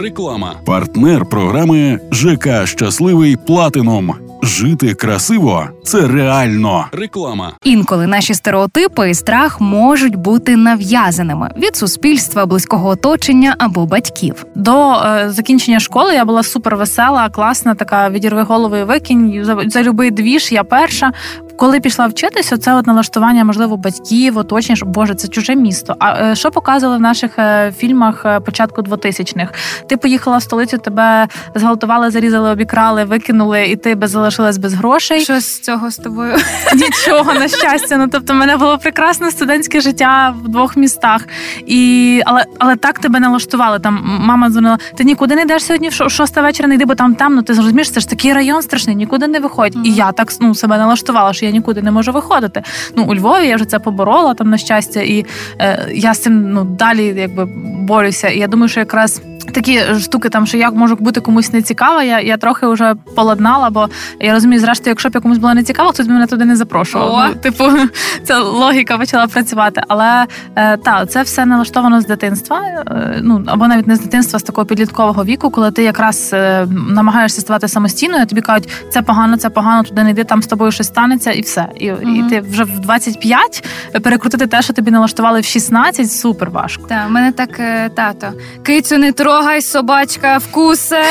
Реклама. 0.00 0.54
Партнер 0.64 1.24
програми 1.26 2.00
ЖК 2.12 2.66
Щасливий 2.66 3.36
Платином. 3.36 4.14
Жити 4.42 4.94
красиво 4.94 5.68
це 5.84 6.06
реально. 6.08 6.86
Реклама. 6.92 7.52
Інколи 7.64 8.06
наші 8.06 8.34
стереотипи 8.34 9.10
і 9.10 9.14
страх 9.14 9.60
можуть 9.60 10.16
бути 10.16 10.56
нав'язаними 10.56 11.50
від 11.56 11.76
суспільства, 11.76 12.46
близького 12.46 12.88
оточення 12.88 13.54
або 13.58 13.86
батьків. 13.86 14.46
До 14.54 14.92
е, 14.92 15.30
закінчення 15.30 15.80
школи 15.80 16.14
я 16.14 16.24
була 16.24 16.42
супер 16.42 16.76
весела, 16.76 17.28
класна, 17.28 17.74
така 17.74 18.10
відірви 18.10 18.42
голови 18.42 18.84
викинь 18.84 19.44
за, 19.44 19.64
за 19.66 19.82
любий 19.82 20.10
двіж. 20.10 20.52
Я 20.52 20.64
перша. 20.64 21.12
Коли 21.58 21.80
пішла 21.80 22.06
вчитися, 22.06 22.58
це 22.58 22.74
от 22.74 22.86
налаштування, 22.86 23.44
можливо, 23.44 23.76
батьків, 23.76 24.38
оточення, 24.38 24.76
що 24.76 24.86
боже, 24.86 25.14
це 25.14 25.28
чуже 25.28 25.54
місто. 25.54 25.96
А 25.98 26.30
е, 26.30 26.34
що 26.36 26.50
показували 26.50 26.98
в 26.98 27.00
наших 27.00 27.38
е, 27.38 27.72
фільмах 27.78 28.22
е, 28.24 28.40
початку 28.40 28.82
2000-х? 28.82 29.52
Ти 29.88 29.96
поїхала 29.96 30.36
в 30.36 30.42
столицю, 30.42 30.78
тебе 30.78 31.28
зґвалтували, 31.54 32.10
зарізали, 32.10 32.50
обікрали, 32.50 33.04
викинули, 33.04 33.66
і 33.66 33.76
ти 33.76 33.94
без 33.94 34.10
залишилась 34.10 34.58
без 34.58 34.74
грошей. 34.74 35.20
Що 35.20 35.40
з 35.40 35.60
цього 35.60 35.90
з 35.90 35.96
тобою? 35.96 36.36
Нічого 36.74 37.34
на 37.34 37.48
щастя. 37.48 37.96
Ну 37.96 38.08
тобто, 38.12 38.32
в 38.32 38.36
мене 38.36 38.56
було 38.56 38.78
прекрасне 38.78 39.30
студентське 39.30 39.80
життя 39.80 40.34
в 40.44 40.48
двох 40.48 40.76
містах. 40.76 41.28
І 41.66 42.22
але 42.26 42.44
але 42.58 42.76
так 42.76 42.98
тебе 42.98 43.20
налаштували. 43.20 43.78
Там 43.78 44.20
мама 44.20 44.50
дзвонила, 44.50 44.78
ти 44.96 45.04
нікуди 45.04 45.34
не 45.34 45.42
йдеш 45.42 45.64
сьогодні, 45.64 45.88
в 45.88 45.92
шоста 45.92 46.42
вечора 46.42 46.68
не 46.68 46.74
йди, 46.74 46.84
бо 46.84 46.94
там 46.94 47.14
темно. 47.14 47.42
Ти 47.42 47.54
зрозумієш, 47.54 47.90
це 47.90 48.00
ж 48.00 48.08
такий 48.08 48.32
район 48.32 48.62
страшний, 48.62 48.96
нікуди 48.96 49.26
не 49.26 49.40
виходь. 49.40 49.76
Mm-hmm. 49.76 49.84
І 49.84 49.94
я 49.94 50.12
так 50.12 50.32
ну 50.40 50.54
себе 50.54 50.78
налаштувала, 50.78 51.32
що 51.32 51.47
я 51.48 51.52
нікуди 51.52 51.82
не 51.82 51.90
можу 51.90 52.12
виходити. 52.12 52.62
Ну 52.96 53.04
у 53.08 53.14
Львові 53.14 53.46
я 53.46 53.56
вже 53.56 53.64
це 53.64 53.78
поборола 53.78 54.34
там 54.34 54.50
на 54.50 54.58
щастя, 54.58 55.00
і 55.00 55.26
е, 55.60 55.88
я 55.94 56.14
з 56.14 56.18
цим 56.18 56.52
ну 56.52 56.64
далі 56.64 57.04
якби 57.04 57.44
борюся. 57.80 58.28
І 58.28 58.38
я 58.38 58.46
думаю, 58.46 58.68
що 58.68 58.80
якраз 58.80 59.22
такі 59.52 59.80
штуки, 60.00 60.28
там 60.28 60.46
що 60.46 60.56
як 60.56 60.74
можу 60.74 60.96
бути 60.96 61.20
комусь 61.20 61.52
не 61.52 61.62
цікава, 61.62 62.02
я 62.02 62.20
я 62.20 62.36
трохи 62.36 62.66
вже 62.66 62.94
поладнала, 63.16 63.70
бо 63.70 63.88
я 64.20 64.32
розумію, 64.32 64.60
зрештою, 64.60 64.90
якщо 64.90 65.08
б 65.08 65.12
я 65.14 65.20
комусь 65.20 65.38
була 65.38 65.54
не 65.54 65.62
цікава, 65.62 65.92
хтось 65.92 66.06
мене 66.06 66.26
туди 66.26 66.44
не 66.44 66.56
запрошував. 66.56 67.28
Ну, 67.28 67.34
Типу, 67.34 67.64
ця 68.24 68.38
логіка 68.38 68.98
почала 68.98 69.26
працювати. 69.26 69.82
Але 69.88 70.26
е, 70.56 70.76
та 70.76 71.06
це 71.06 71.22
все 71.22 71.46
налаштовано 71.46 72.00
з 72.00 72.06
дитинства, 72.06 72.60
е, 72.60 73.20
ну 73.22 73.44
або 73.46 73.68
навіть 73.68 73.86
не 73.86 73.96
з 73.96 74.00
дитинства, 74.00 74.38
з 74.38 74.42
такого 74.42 74.64
підліткового 74.64 75.24
віку, 75.24 75.50
коли 75.50 75.70
ти 75.70 75.82
якраз 75.82 76.30
е, 76.32 76.66
намагаєшся 76.88 77.40
ставати 77.40 77.68
самостійною, 77.68 78.26
тобі 78.26 78.40
кажуть, 78.40 78.68
це 78.90 79.02
погано, 79.02 79.36
це 79.36 79.50
погано, 79.50 79.82
туди 79.82 80.02
не 80.02 80.10
йди, 80.10 80.24
там 80.24 80.42
з 80.42 80.46
тобою 80.46 80.72
щось 80.72 80.86
станеться, 80.86 81.32
і 81.32 81.40
все. 81.40 81.66
І, 81.76 81.90
mm-hmm. 81.90 82.26
і 82.26 82.30
ти 82.30 82.40
вже 82.40 82.64
в 82.64 82.78
25 82.78 83.64
перекрутити 84.02 84.46
те, 84.46 84.62
що 84.62 84.72
тобі 84.72 84.90
налаштували 84.90 85.40
в 85.40 85.44
16, 85.44 86.12
супер 86.12 86.50
важко. 86.50 86.84
Так, 86.88 87.08
в 87.08 87.10
мене 87.10 87.32
так 87.32 87.60
тато. 87.94 88.26
Кицю 88.62 88.98
не 88.98 89.12
трогай, 89.38 89.62
собачка 89.62 90.38
вкусе, 90.38 91.02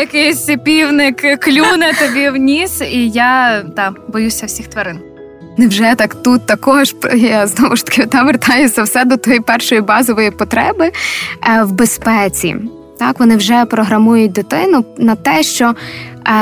якийсь 0.00 0.48
півник 0.64 1.40
клюне 1.40 1.92
тобі 1.98 2.30
в 2.30 2.36
ніс, 2.36 2.80
і 2.80 3.08
я 3.08 3.62
та 3.76 3.92
боюся 4.08 4.46
всіх 4.46 4.68
тварин. 4.68 4.98
Невже 5.58 5.94
так 5.94 6.14
тут 6.14 6.46
також 6.46 6.94
я 7.14 7.46
знову 7.46 7.76
ж 7.76 7.86
таки 7.86 8.06
та 8.06 8.22
вертаюся 8.22 8.82
все 8.82 9.04
до 9.04 9.16
тої 9.16 9.40
першої 9.40 9.80
базової 9.80 10.30
потреби 10.30 10.92
в 11.62 11.72
безпеці? 11.72 12.56
Так, 12.98 13.20
вони 13.20 13.36
вже 13.36 13.64
програмують 13.64 14.32
дитину 14.32 14.84
на 14.98 15.14
те, 15.14 15.42
що 15.42 15.74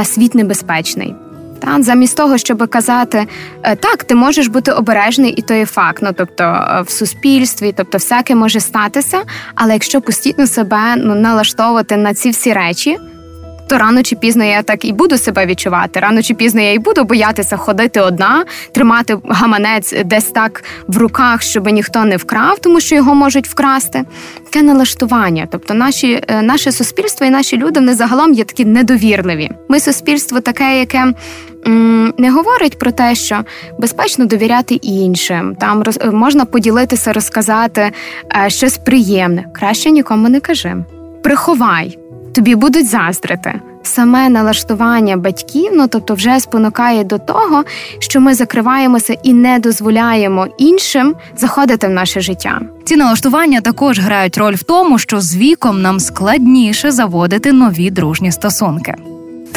світ 0.04 0.34
небезпечний. 0.34 1.14
Та 1.60 1.82
замість 1.82 2.16
того, 2.16 2.38
щоб 2.38 2.68
казати 2.68 3.26
так, 3.62 4.04
ти 4.04 4.14
можеш 4.14 4.46
бути 4.46 4.72
обережний, 4.72 5.30
і 5.30 5.42
то 5.42 5.54
є 5.54 5.66
факт. 5.66 5.98
Ну 6.02 6.10
тобто 6.16 6.44
в 6.86 6.90
суспільстві, 6.90 7.74
тобто 7.76 7.98
всяке 7.98 8.34
може 8.34 8.60
статися. 8.60 9.22
Але 9.54 9.72
якщо 9.72 10.00
постійно 10.00 10.46
себе 10.46 10.96
ну 10.96 11.14
налаштовувати 11.14 11.96
на 11.96 12.14
ці 12.14 12.30
всі 12.30 12.52
речі, 12.52 12.98
то 13.68 13.78
рано 13.78 14.02
чи 14.02 14.16
пізно 14.16 14.44
я 14.44 14.62
так 14.62 14.84
і 14.84 14.92
буду 14.92 15.18
себе 15.18 15.46
відчувати. 15.46 16.00
Рано 16.00 16.22
чи 16.22 16.34
пізно 16.34 16.60
я 16.60 16.72
і 16.72 16.78
буду 16.78 17.04
боятися 17.04 17.56
ходити 17.56 18.00
одна, 18.00 18.44
тримати 18.72 19.16
гаманець 19.28 19.94
десь 20.04 20.24
так 20.24 20.64
в 20.86 20.96
руках, 20.96 21.42
щоб 21.42 21.66
ніхто 21.66 22.04
не 22.04 22.16
вкрав, 22.16 22.58
тому 22.58 22.80
що 22.80 22.94
його 22.94 23.14
можуть 23.14 23.48
вкрасти. 23.48 24.04
Таке 24.44 24.62
налаштування. 24.62 25.48
Тобто, 25.50 25.74
наші 25.74 26.22
наше 26.42 26.72
суспільство 26.72 27.26
і 27.26 27.30
наші 27.30 27.56
люди 27.56 27.80
вони 27.80 27.94
загалом 27.94 28.32
є 28.32 28.44
такі 28.44 28.64
недовірливі. 28.64 29.50
Ми 29.68 29.80
суспільство 29.80 30.40
таке, 30.40 30.78
яке. 30.78 31.14
Не 32.18 32.30
говорить 32.30 32.78
про 32.78 32.92
те, 32.92 33.14
що 33.14 33.44
безпечно 33.78 34.24
довіряти 34.24 34.74
іншим, 34.74 35.56
там 35.60 35.82
роз 35.82 35.98
можна 36.12 36.44
поділитися, 36.44 37.12
розказати 37.12 37.92
щось 38.46 38.78
приємне. 38.78 39.44
Краще 39.54 39.90
нікому 39.90 40.28
не 40.28 40.40
кажи. 40.40 40.76
Приховай 41.22 41.98
тобі 42.32 42.54
будуть 42.54 42.88
заздрити. 42.88 43.60
Саме 43.82 44.28
налаштування 44.28 45.16
батьків, 45.16 45.72
ну 45.74 45.88
тобто, 45.88 46.14
вже 46.14 46.40
спонукає 46.40 47.04
до 47.04 47.18
того, 47.18 47.64
що 47.98 48.20
ми 48.20 48.34
закриваємося 48.34 49.16
і 49.22 49.32
не 49.32 49.58
дозволяємо 49.58 50.46
іншим 50.58 51.14
заходити 51.36 51.86
в 51.86 51.90
наше 51.90 52.20
життя. 52.20 52.60
Ці 52.84 52.96
налаштування 52.96 53.60
також 53.60 53.98
грають 53.98 54.38
роль 54.38 54.54
в 54.54 54.62
тому, 54.62 54.98
що 54.98 55.20
з 55.20 55.36
віком 55.36 55.82
нам 55.82 56.00
складніше 56.00 56.90
заводити 56.90 57.52
нові 57.52 57.90
дружні 57.90 58.32
стосунки. 58.32 58.94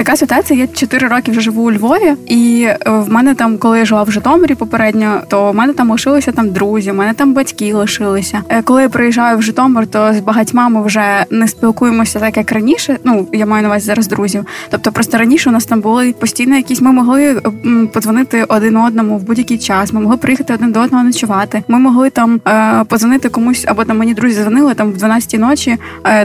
Така 0.01 0.15
ситуація. 0.15 0.59
Я 0.59 0.67
4 0.67 1.07
роки 1.07 1.31
вже 1.31 1.41
живу 1.41 1.63
у 1.63 1.71
Львові, 1.71 2.13
і 2.27 2.67
е, 2.69 2.77
в 2.85 3.09
мене 3.09 3.35
там, 3.35 3.57
коли 3.57 3.79
я 3.79 3.85
жила 3.85 4.03
в 4.03 4.11
Житомирі 4.11 4.55
попередньо, 4.55 5.21
то 5.27 5.51
в 5.51 5.55
мене 5.55 5.73
там 5.73 5.91
лишилися 5.91 6.31
там 6.31 6.49
друзі, 6.49 6.91
в 6.91 6.95
мене 6.95 7.13
там 7.13 7.33
батьки 7.33 7.73
лишилися. 7.73 8.43
Е, 8.49 8.61
коли 8.61 8.81
я 8.81 8.89
приїжджаю 8.89 9.37
в 9.37 9.41
Житомир, 9.41 9.87
то 9.87 10.13
з 10.13 10.19
багатьма 10.19 10.69
ми 10.69 10.83
вже 10.83 11.25
не 11.29 11.47
спілкуємося 11.47 12.19
так, 12.19 12.37
як 12.37 12.51
раніше. 12.51 12.97
Ну 13.03 13.27
я 13.33 13.45
маю 13.45 13.61
на 13.63 13.69
увазі 13.69 13.85
зараз 13.85 14.07
друзів. 14.07 14.45
Тобто, 14.69 14.91
просто 14.91 15.17
раніше 15.17 15.49
у 15.49 15.53
нас 15.53 15.65
там 15.65 15.81
були 15.81 16.13
постійно 16.13 16.55
якісь. 16.55 16.81
Ми 16.81 16.91
могли 16.91 17.41
подзвонити 17.93 18.43
один 18.43 18.77
одному 18.77 19.17
в 19.17 19.23
будь-який 19.23 19.57
час. 19.57 19.93
Ми 19.93 19.99
могли 20.01 20.17
приїхати 20.17 20.53
один 20.53 20.71
до 20.71 20.79
одного 20.79 21.03
ночувати. 21.03 21.63
Ми 21.67 21.79
могли 21.79 22.09
там 22.09 22.41
е, 22.47 22.83
подзвонити 22.87 23.29
комусь, 23.29 23.65
або 23.67 23.85
там 23.85 23.97
мені 23.97 24.13
друзі 24.13 24.41
дзвонили 24.41 24.73
там 24.73 24.91
в 24.91 24.97
12 24.97 25.39
ночі, 25.39 25.77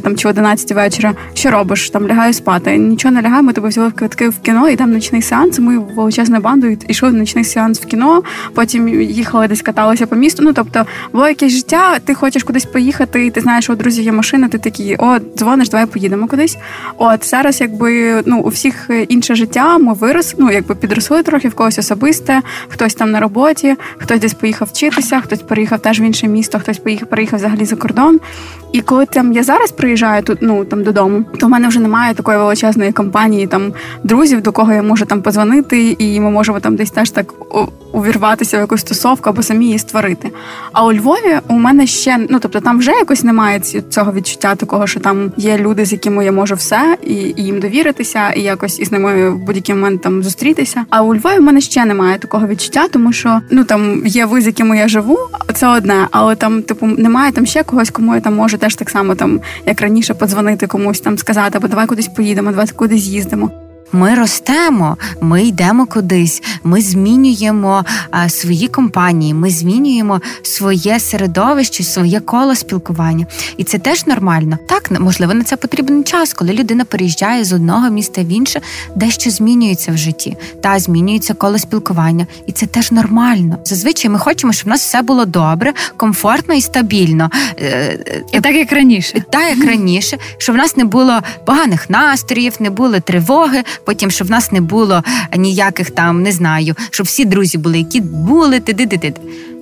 там 0.03 0.17
чи 0.17 0.29
в 0.29 0.31
11 0.31 0.73
вечора. 0.73 1.15
Що 1.35 1.51
робиш? 1.51 1.91
Там 1.91 2.09
лягаю 2.09 2.33
спати. 2.33 2.77
Нічого 2.77 3.15
не 3.15 3.23
лягаю, 3.23 3.43
ми 3.43 3.53
тебе 3.53 3.65
взяли 3.68 3.90
квитки 3.90 4.29
в 4.29 4.38
кіно, 4.38 4.68
і 4.68 4.76
там 4.76 4.92
ночний 4.92 5.22
сеанс. 5.22 5.59
Ми 5.59 5.79
величезною 5.79 6.42
бандою 6.42 6.79
йшли 6.88 7.11
в 7.11 7.14
ночний 7.14 7.44
сеанс 7.44 7.81
в 7.81 7.85
кіно. 7.85 8.22
Потім 8.55 8.88
їхали 9.02 9.48
десь 9.48 9.62
каталися 9.62 10.07
по 10.07 10.16
місту. 10.16 10.42
Ну 10.42 10.52
тобто, 10.52 10.87
було 11.12 11.29
якесь 11.29 11.52
життя. 11.52 11.98
Ти 12.05 12.14
хочеш 12.14 12.42
кудись 12.42 12.64
поїхати, 12.64 13.26
і 13.26 13.31
ти 13.31 13.40
знаєш, 13.40 13.64
що 13.64 13.72
у 13.72 13.76
друзів 13.76 14.05
є 14.05 14.12
машина. 14.12 14.48
Ти 14.48 14.59
такий, 14.59 14.96
о, 14.98 15.18
дзвониш, 15.37 15.68
давай 15.68 15.87
поїдемо 15.87 16.29
кудись. 16.29 16.59
От 16.98 17.29
зараз, 17.29 17.61
якби 17.61 18.22
ну 18.26 18.40
у 18.40 18.48
всіх 18.48 18.90
інше 19.09 19.35
життя, 19.35 19.79
ми 19.79 19.92
виросли, 19.92 20.38
ну 20.44 20.52
якби 20.52 20.74
підросли 20.74 21.22
трохи 21.22 21.48
в 21.48 21.55
когось 21.55 21.79
особисте, 21.79 22.40
хтось 22.68 22.94
там 22.94 23.11
на 23.11 23.20
роботі, 23.20 23.76
хтось 23.98 24.20
десь 24.20 24.35
поїхав 24.35 24.68
вчитися, 24.68 25.20
хтось 25.20 25.42
переїхав 25.42 25.81
теж 25.81 26.00
в 26.00 26.02
інше 26.02 26.29
місто, 26.29 26.59
хтось 26.59 26.79
поїхав, 26.79 27.09
переїхав 27.09 27.38
взагалі 27.38 27.64
за 27.64 27.76
кордон. 27.76 28.20
І 28.72 28.81
коли 28.81 29.07
там 29.07 29.33
я 29.33 29.42
зараз 29.42 29.70
приїжджаю 29.70 30.22
тут, 30.22 30.38
ну 30.40 30.64
там 30.64 30.83
додому, 30.83 31.24
то 31.38 31.46
в 31.46 31.50
мене 31.50 31.68
вже 31.68 31.81
немає 31.81 32.14
такої 32.14 32.38
величезної 32.38 32.92
компанії 32.92 33.46
там 33.57 33.73
друзів, 34.05 34.42
до 34.42 34.53
кого 34.53 34.73
я 34.73 34.83
можу 34.83 35.05
там 35.05 35.23
позвонити, 35.23 35.97
і 35.99 36.21
ми 36.21 36.31
можемо 36.31 36.61
там 36.61 36.77
десь 36.77 36.90
теж 36.90 37.11
так 37.11 37.35
увірватися 37.97 38.57
в 38.57 38.61
якусь 38.61 38.81
стосовку 38.81 39.31
або 39.31 39.43
самі 39.43 39.65
її 39.65 39.79
створити. 39.79 40.31
А 40.73 40.85
у 40.85 40.93
Львові 40.93 41.41
у 41.49 41.55
мене 41.55 41.87
ще 41.87 42.27
ну 42.31 42.39
тобто 42.41 42.61
там 42.61 42.79
вже 42.79 42.91
якось 42.91 43.25
немає 43.25 43.61
цього 43.91 44.13
відчуття, 44.13 44.55
такого, 44.55 44.87
що 44.87 45.01
там 45.01 45.33
є 45.37 45.59
люди, 45.59 45.85
з 45.85 45.93
якими 45.93 46.25
я 46.25 46.33
можу 46.33 46.55
все, 46.55 46.97
і, 47.03 47.15
і 47.15 47.43
їм 47.43 47.61
довіритися, 47.61 48.31
і 48.31 48.43
якось 48.43 48.81
із 48.81 48.93
ними 48.93 49.31
в 49.31 49.39
будь-який 49.39 49.75
момент 49.75 50.03
там 50.03 50.23
зустрітися. 50.23 50.85
А 50.91 51.03
у 51.03 51.15
Львові 51.15 51.39
в 51.39 51.43
мене 51.43 51.61
ще 51.61 51.85
немає 51.85 52.19
такого 52.19 52.47
відчуття, 52.47 52.89
тому 52.93 53.13
що 53.13 53.41
ну 53.51 53.65
там 53.65 54.07
є 54.07 54.27
ви, 54.27 54.41
з 54.41 54.47
якими 54.47 54.79
я 54.79 54.89
живу, 54.89 55.19
це 55.55 55.69
одне, 55.69 56.09
але 56.11 56.37
там, 56.37 56.63
типу, 56.63 56.87
немає 56.87 57.33
там 57.33 57.47
ще 57.47 57.63
когось, 57.63 57.91
кому 57.91 58.15
я 58.15 58.21
там 58.21 58.35
можу 58.35 58.59
теж 58.59 58.75
так 58.75 58.91
само 58.91 59.15
там, 59.15 59.41
як 59.67 59.81
раніше, 59.81 60.15
подзвонити 60.15 60.67
комусь 60.67 61.01
там 61.01 61.19
сказати, 61.19 61.59
або 61.59 61.69
давай 61.69 61.87
кудись 61.87 62.09
поїдемо, 62.09 62.51
давай 62.51 62.67
кудись 62.77 63.07
їздимо. 63.07 63.65
Ми 63.92 64.14
ростемо, 64.14 64.96
ми 65.20 65.44
йдемо 65.44 65.87
кудись, 65.87 66.42
ми 66.64 66.81
змінюємо 66.81 67.85
а, 68.11 68.29
свої 68.29 68.68
компанії, 68.68 69.35
ми 69.35 69.51
змінюємо 69.51 70.20
своє 70.42 71.01
середовище, 71.01 71.85
своє 71.85 72.20
коло 72.20 72.55
спілкування. 72.55 73.27
І 73.57 73.64
це 73.64 73.79
теж 73.79 74.07
нормально. 74.07 74.59
Так, 74.68 75.01
можливо, 75.01 75.35
на 75.35 75.44
це 75.44 75.57
потрібен 75.57 76.05
час, 76.05 76.33
коли 76.33 76.53
людина 76.53 76.85
переїжджає 76.85 77.44
з 77.44 77.53
одного 77.53 77.90
міста 77.90 78.22
в 78.22 78.29
інше, 78.29 78.61
дещо 78.96 79.31
змінюється 79.31 79.92
в 79.92 79.96
житті, 79.96 80.37
та 80.62 80.79
змінюється 80.79 81.35
коло 81.35 81.59
спілкування, 81.59 82.27
і 82.46 82.53
це 82.53 82.66
теж 82.66 82.92
нормально. 82.92 83.59
Зазвичай 83.64 84.11
ми 84.11 84.18
хочемо, 84.18 84.53
щоб 84.53 84.66
в 84.66 84.70
нас 84.70 84.81
все 84.81 85.03
було 85.03 85.25
добре, 85.25 85.72
комфортно 85.96 86.55
і 86.55 86.61
стабільно. 86.61 87.31
Е, 87.61 87.99
і 88.33 88.40
так 88.40 88.55
як 88.55 88.72
раніше, 88.72 89.25
так 89.31 89.59
як 89.59 89.68
раніше, 89.68 90.18
щоб 90.38 90.55
в 90.55 90.59
нас 90.59 90.77
не 90.77 90.85
було 90.85 91.20
поганих 91.44 91.90
настроїв, 91.90 92.53
не 92.61 92.70
було 92.70 93.01
тривоги 93.01 93.62
потім, 93.85 94.11
щоб 94.11 94.29
в 94.29 94.31
нас 94.31 94.53
не 94.53 94.61
було 94.61 95.03
ніяких 95.37 95.91
там, 95.91 96.23
не 96.23 96.33
знаю, 96.33 96.75
щоб 96.91 97.07
всі 97.07 97.25
друзі 97.25 97.59
були, 97.59 97.79
які 97.79 98.01
були, 98.01 98.61
ти-ди-ди-ди. 98.61 99.15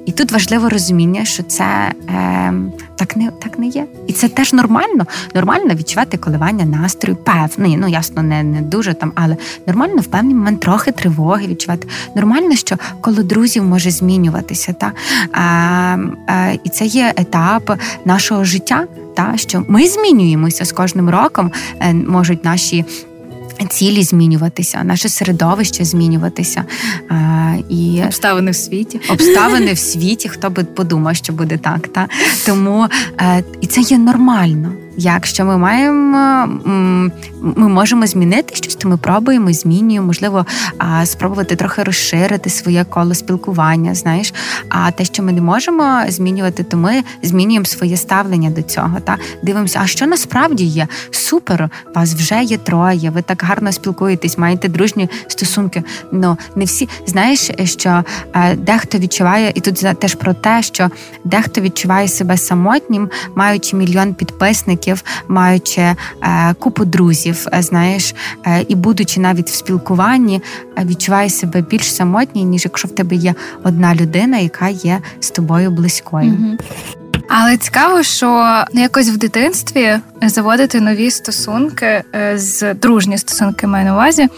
І 0.07 0.13
тут 0.13 0.33
важливо 0.33 0.69
розуміння, 0.69 1.25
що 1.25 1.43
це 1.43 1.65
е, 2.09 2.53
так 2.97 3.17
не 3.17 3.31
так 3.43 3.59
не 3.59 3.67
є, 3.67 3.87
і 4.07 4.13
це 4.13 4.29
теж 4.29 4.53
нормально. 4.53 5.07
Нормально 5.35 5.75
відчувати 5.75 6.17
коливання 6.17 6.65
настрою, 6.65 7.17
певний, 7.17 7.77
ну 7.77 7.89
ясно, 7.89 8.23
не 8.23 8.43
не 8.43 8.61
дуже 8.61 8.95
там, 8.95 9.13
але 9.15 9.37
нормально 9.67 10.01
в 10.01 10.07
певний 10.07 10.35
момент 10.35 10.61
трохи 10.61 10.93
тривоги 10.93 11.47
відчувати. 11.47 11.89
Нормально, 12.17 12.57
що 12.57 12.77
коло 13.01 13.23
друзів 13.23 13.65
може 13.65 13.91
змінюватися, 13.91 14.73
та 14.73 14.93
е, 15.35 16.33
е, 16.35 16.59
і 16.65 16.69
це 16.69 16.85
є 16.85 17.13
етап 17.17 17.79
нашого 18.05 18.45
життя. 18.45 18.87
Та 19.17 19.33
що 19.37 19.65
ми 19.69 19.87
змінюємося 19.87 20.65
з 20.65 20.73
кожним 20.73 21.11
роком, 21.11 21.53
е, 21.81 21.95
можуть 21.95 22.45
наші 22.45 22.85
Цілі 23.71 24.03
змінюватися, 24.03 24.85
наше 24.85 25.09
середовище 25.09 25.85
змінюватися 25.85 26.65
а, 27.09 27.55
і 27.69 28.03
обставини 28.07 28.51
в 28.51 28.57
світі. 28.57 29.01
Обставини 29.09 29.73
в 29.73 29.79
світі, 29.93 30.29
хто 30.29 30.51
би 30.51 30.65
подумав, 30.65 31.17
що 31.17 31.33
буде 31.33 31.59
так. 31.59 31.89
Та 31.89 32.09
тому 32.47 32.87
е, 33.21 33.45
і 33.61 33.67
це 33.67 33.81
є 33.81 33.99
нормально. 33.99 34.73
Якщо 34.97 35.45
ми 35.45 35.59
маємо, 35.59 36.47
ми 37.41 37.69
можемо 37.69 38.07
змінити 38.07 38.55
щось, 38.55 38.75
то 38.75 38.89
ми 38.89 38.97
пробуємо, 38.97 39.53
змінюємо, 39.53 40.07
можливо, 40.07 40.47
спробувати 41.05 41.57
трохи 41.57 41.83
розширити 41.83 42.51
своє 42.51 42.85
коло 42.85 43.15
спілкування. 43.15 43.95
Знаєш, 43.95 44.35
а 44.69 44.91
те, 44.91 45.05
що 45.05 45.23
ми 45.23 45.33
не 45.33 45.41
можемо 45.41 46.03
змінювати, 46.09 46.63
то 46.63 46.77
ми 46.77 47.03
змінюємо 47.23 47.67
своє 47.67 47.97
ставлення 47.97 48.51
до 48.51 48.63
цього. 48.63 49.01
Та 49.01 49.17
дивимося, 49.43 49.81
а 49.83 49.87
що 49.87 50.07
насправді 50.07 50.65
є 50.65 50.89
супер. 51.11 51.69
Вас 51.95 52.15
вже 52.15 52.43
є 52.43 52.59
троє. 52.59 53.11
Ви 53.11 53.23
так 53.23 53.43
гарно 53.43 53.73
спілкуєтесь, 53.73 54.39
маєте 54.39 54.69
дружні 54.69 55.09
стосунки. 55.27 55.83
Ну 56.13 56.39
не 56.57 56.65
всі 56.65 56.89
знаєш, 57.07 57.51
що 57.65 58.05
е, 58.35 58.57
дехто 58.57 58.99
відчуває, 58.99 59.53
і 59.55 59.61
тут 59.61 59.99
теж 59.99 60.15
про 60.15 60.35
те, 60.35 60.63
що 60.63 60.91
дехто 61.25 61.61
відчуває 61.61 62.09
себе 62.09 62.37
самотнім, 62.37 63.11
маючи 63.35 63.77
мільйон 63.77 64.15
підписників 64.15 64.84
років, 64.85 65.05
маючи 65.29 65.81
е, 65.81 65.97
купу 66.59 66.85
друзів, 66.85 67.47
е, 67.53 67.63
знаєш, 67.63 68.15
е, 68.47 68.65
і 68.69 68.75
будучи 68.75 69.21
навіть 69.21 69.51
в 69.51 69.55
спілкуванні, 69.55 70.43
відчуває 70.85 71.31
себе 71.31 71.61
більш 71.61 71.95
самотній, 71.95 72.45
ніж 72.45 72.65
якщо 72.65 72.89
в 72.89 72.91
тебе 72.91 73.17
є 73.17 73.35
одна 73.63 73.95
людина, 73.95 74.39
яка 74.39 74.69
є 74.69 75.01
з 75.21 75.31
тобою 75.31 75.71
близькою. 75.71 76.31
Mm-hmm. 76.31 77.04
Але 77.29 77.57
цікаво, 77.57 78.03
що 78.03 78.65
якось 78.73 79.09
в 79.09 79.17
дитинстві 79.17 79.99
заводити 80.23 80.81
нові 80.81 81.11
стосунки 81.11 82.03
е, 82.15 82.33
з 82.39 82.75
дружні 82.75 83.19
стосунки 83.19 83.67
маю 83.67 83.85
на 83.85 83.93
увазі 83.93 84.29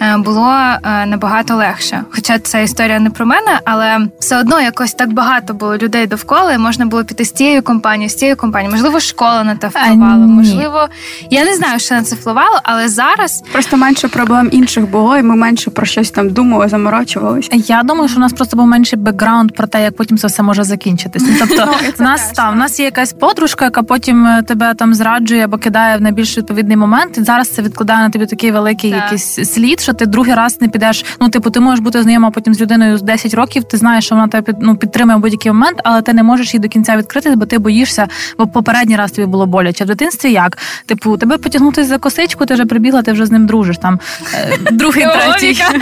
е, 0.00 0.16
було 0.16 0.50
е, 0.50 1.06
набагато 1.06 1.54
легше. 1.54 2.04
Хоча 2.10 2.38
ця 2.38 2.58
історія 2.58 3.00
не 3.00 3.10
про 3.10 3.26
мене, 3.26 3.60
але 3.64 3.98
все 4.18 4.38
одно 4.38 4.60
якось 4.60 4.94
так 4.94 5.12
багато 5.12 5.54
було 5.54 5.76
людей 5.76 6.06
довкола, 6.06 6.52
і 6.52 6.58
можна 6.58 6.86
було 6.86 7.04
піти 7.04 7.24
з 7.24 7.32
цією 7.32 7.62
компанією, 7.62 8.10
з 8.10 8.14
цією 8.14 8.36
компанією. 8.36 8.72
Можливо, 8.72 9.00
школа 9.00 9.44
на 9.44 9.56
те 9.56 9.68
впливала. 9.68 10.16
Можливо, 10.16 10.88
я 11.30 11.44
не 11.44 11.54
знаю, 11.54 11.80
що 11.80 11.94
на 11.94 12.02
це 12.02 12.16
впливало, 12.16 12.60
але 12.62 12.88
зараз 12.88 13.42
просто 13.52 13.76
менше 13.76 14.08
проблем 14.08 14.48
інших 14.52 14.90
було, 14.90 15.16
і 15.16 15.22
ми 15.22 15.36
менше 15.36 15.70
про 15.70 15.86
щось 15.86 16.10
там 16.10 16.30
думали, 16.30 16.68
заморочувалися. 16.68 17.50
Я 17.52 17.82
думаю, 17.82 18.08
що 18.08 18.16
у 18.16 18.20
нас 18.20 18.32
просто 18.32 18.56
був 18.56 18.66
менший 18.66 18.98
бекграунд 18.98 19.52
про 19.52 19.66
те, 19.66 19.82
як 19.82 19.96
потім 19.96 20.18
це 20.18 20.26
все 20.26 20.42
може 20.42 20.64
закінчитися. 20.64 21.26
Тобто, 21.38 21.64
ну, 21.66 21.72
в 21.98 22.02
нас 22.02 22.23
та 22.32 22.50
в 22.50 22.56
нас 22.56 22.78
є 22.78 22.84
якась 22.84 23.12
подружка, 23.12 23.64
яка 23.64 23.82
потім 23.82 24.28
тебе 24.46 24.74
там 24.74 24.94
зраджує 24.94 25.24
зраджує 25.24 25.44
або 25.44 25.58
кидає 25.58 25.96
в 25.96 26.00
найбільш 26.00 26.38
відповідний 26.38 26.76
момент. 26.76 27.18
І 27.18 27.22
зараз 27.22 27.48
це 27.48 27.62
відкладає 27.62 27.98
на 27.98 28.10
тобі 28.10 28.26
такий 28.26 28.50
великий 28.50 28.90
так. 28.90 29.02
якийсь 29.02 29.52
слід, 29.52 29.80
що 29.80 29.92
ти 29.92 30.06
другий 30.06 30.34
раз 30.34 30.60
не 30.60 30.68
підеш. 30.68 31.04
Ну, 31.20 31.28
типу, 31.28 31.50
ти 31.50 31.60
можеш 31.60 31.80
бути 31.80 32.02
знайома 32.02 32.30
потім 32.30 32.54
з 32.54 32.60
людиною 32.60 32.98
з 32.98 33.02
10 33.02 33.34
років. 33.34 33.64
Ти 33.64 33.76
знаєш, 33.76 34.04
що 34.04 34.14
вона 34.14 34.28
тебе 34.28 34.54
ну, 34.60 34.76
підтримує 34.76 35.18
в 35.18 35.20
будь-який 35.20 35.52
момент, 35.52 35.80
але 35.84 36.02
ти 36.02 36.12
не 36.12 36.22
можеш 36.22 36.54
її 36.54 36.62
до 36.62 36.68
кінця 36.68 36.96
відкрити, 36.96 37.36
бо 37.36 37.46
ти 37.46 37.58
боїшся, 37.58 38.08
бо 38.38 38.46
попередній 38.46 38.96
раз 38.96 39.12
тобі 39.12 39.26
було 39.26 39.46
боляче. 39.46 39.84
В 39.84 39.86
дитинстві 39.86 40.32
як? 40.32 40.58
Типу, 40.86 41.16
тебе 41.16 41.38
потягнути 41.38 41.84
за 41.84 41.98
косичку, 41.98 42.46
ти 42.46 42.54
вже 42.54 42.66
прибігла, 42.66 43.02
ти 43.02 43.12
вже 43.12 43.26
з 43.26 43.30
ним 43.30 43.46
дружиш. 43.46 43.78
Там 43.78 44.00
е, 44.34 44.58
другий 44.72 45.04
третій. 45.04 45.62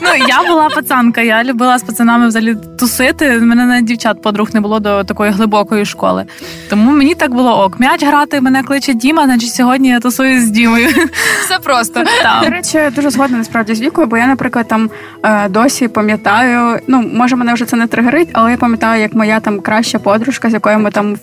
Ну 0.00 0.08
я 0.28 0.42
була 0.42 0.68
пацанка, 0.68 1.20
я 1.20 1.44
любила 1.44 1.78
з 1.78 1.82
пацанами 1.82 2.28
взагалі 2.28 2.56
тусити. 2.78 3.38
Мене 3.38 3.64
навіть 3.66 3.84
дівчат 3.84 4.22
подруг 4.22 4.48
не 4.54 4.60
було 4.60 4.80
до 4.80 5.04
такої 5.04 5.30
глибокої 5.30 5.84
школи. 5.88 6.24
Тому 6.70 6.92
мені 6.92 7.14
так 7.14 7.34
було 7.34 7.64
ок. 7.64 7.80
М'яч 7.80 8.04
грати 8.04 8.40
мене 8.40 8.62
кличе 8.62 8.94
Діма, 8.94 9.24
значить 9.24 9.54
сьогодні 9.54 9.88
я 9.88 10.00
тусую 10.00 10.40
з 10.40 10.50
Дімою. 10.50 10.88
Все 11.44 11.58
просто. 11.62 12.04
До 12.44 12.50
речі, 12.50 12.80
дуже 12.94 13.10
згодна 13.10 13.38
насправді 13.38 13.74
з 13.74 13.80
вікою, 13.80 14.06
бо 14.06 14.16
я, 14.16 14.26
наприклад, 14.26 14.68
там 14.68 14.90
е, 15.22 15.48
досі 15.48 15.88
пам'ятаю, 15.88 16.80
ну 16.86 17.10
може 17.14 17.36
мене 17.36 17.54
вже 17.54 17.64
це 17.64 17.76
не 17.76 17.86
тригерить, 17.86 18.28
але 18.32 18.50
я 18.50 18.56
пам'ятаю, 18.56 19.02
як 19.02 19.14
моя 19.14 19.40
там 19.40 19.60
краща 19.60 19.98
подружка, 19.98 20.50
з 20.50 20.52
якою 20.52 20.78
ми 20.78 20.90
там 20.90 21.16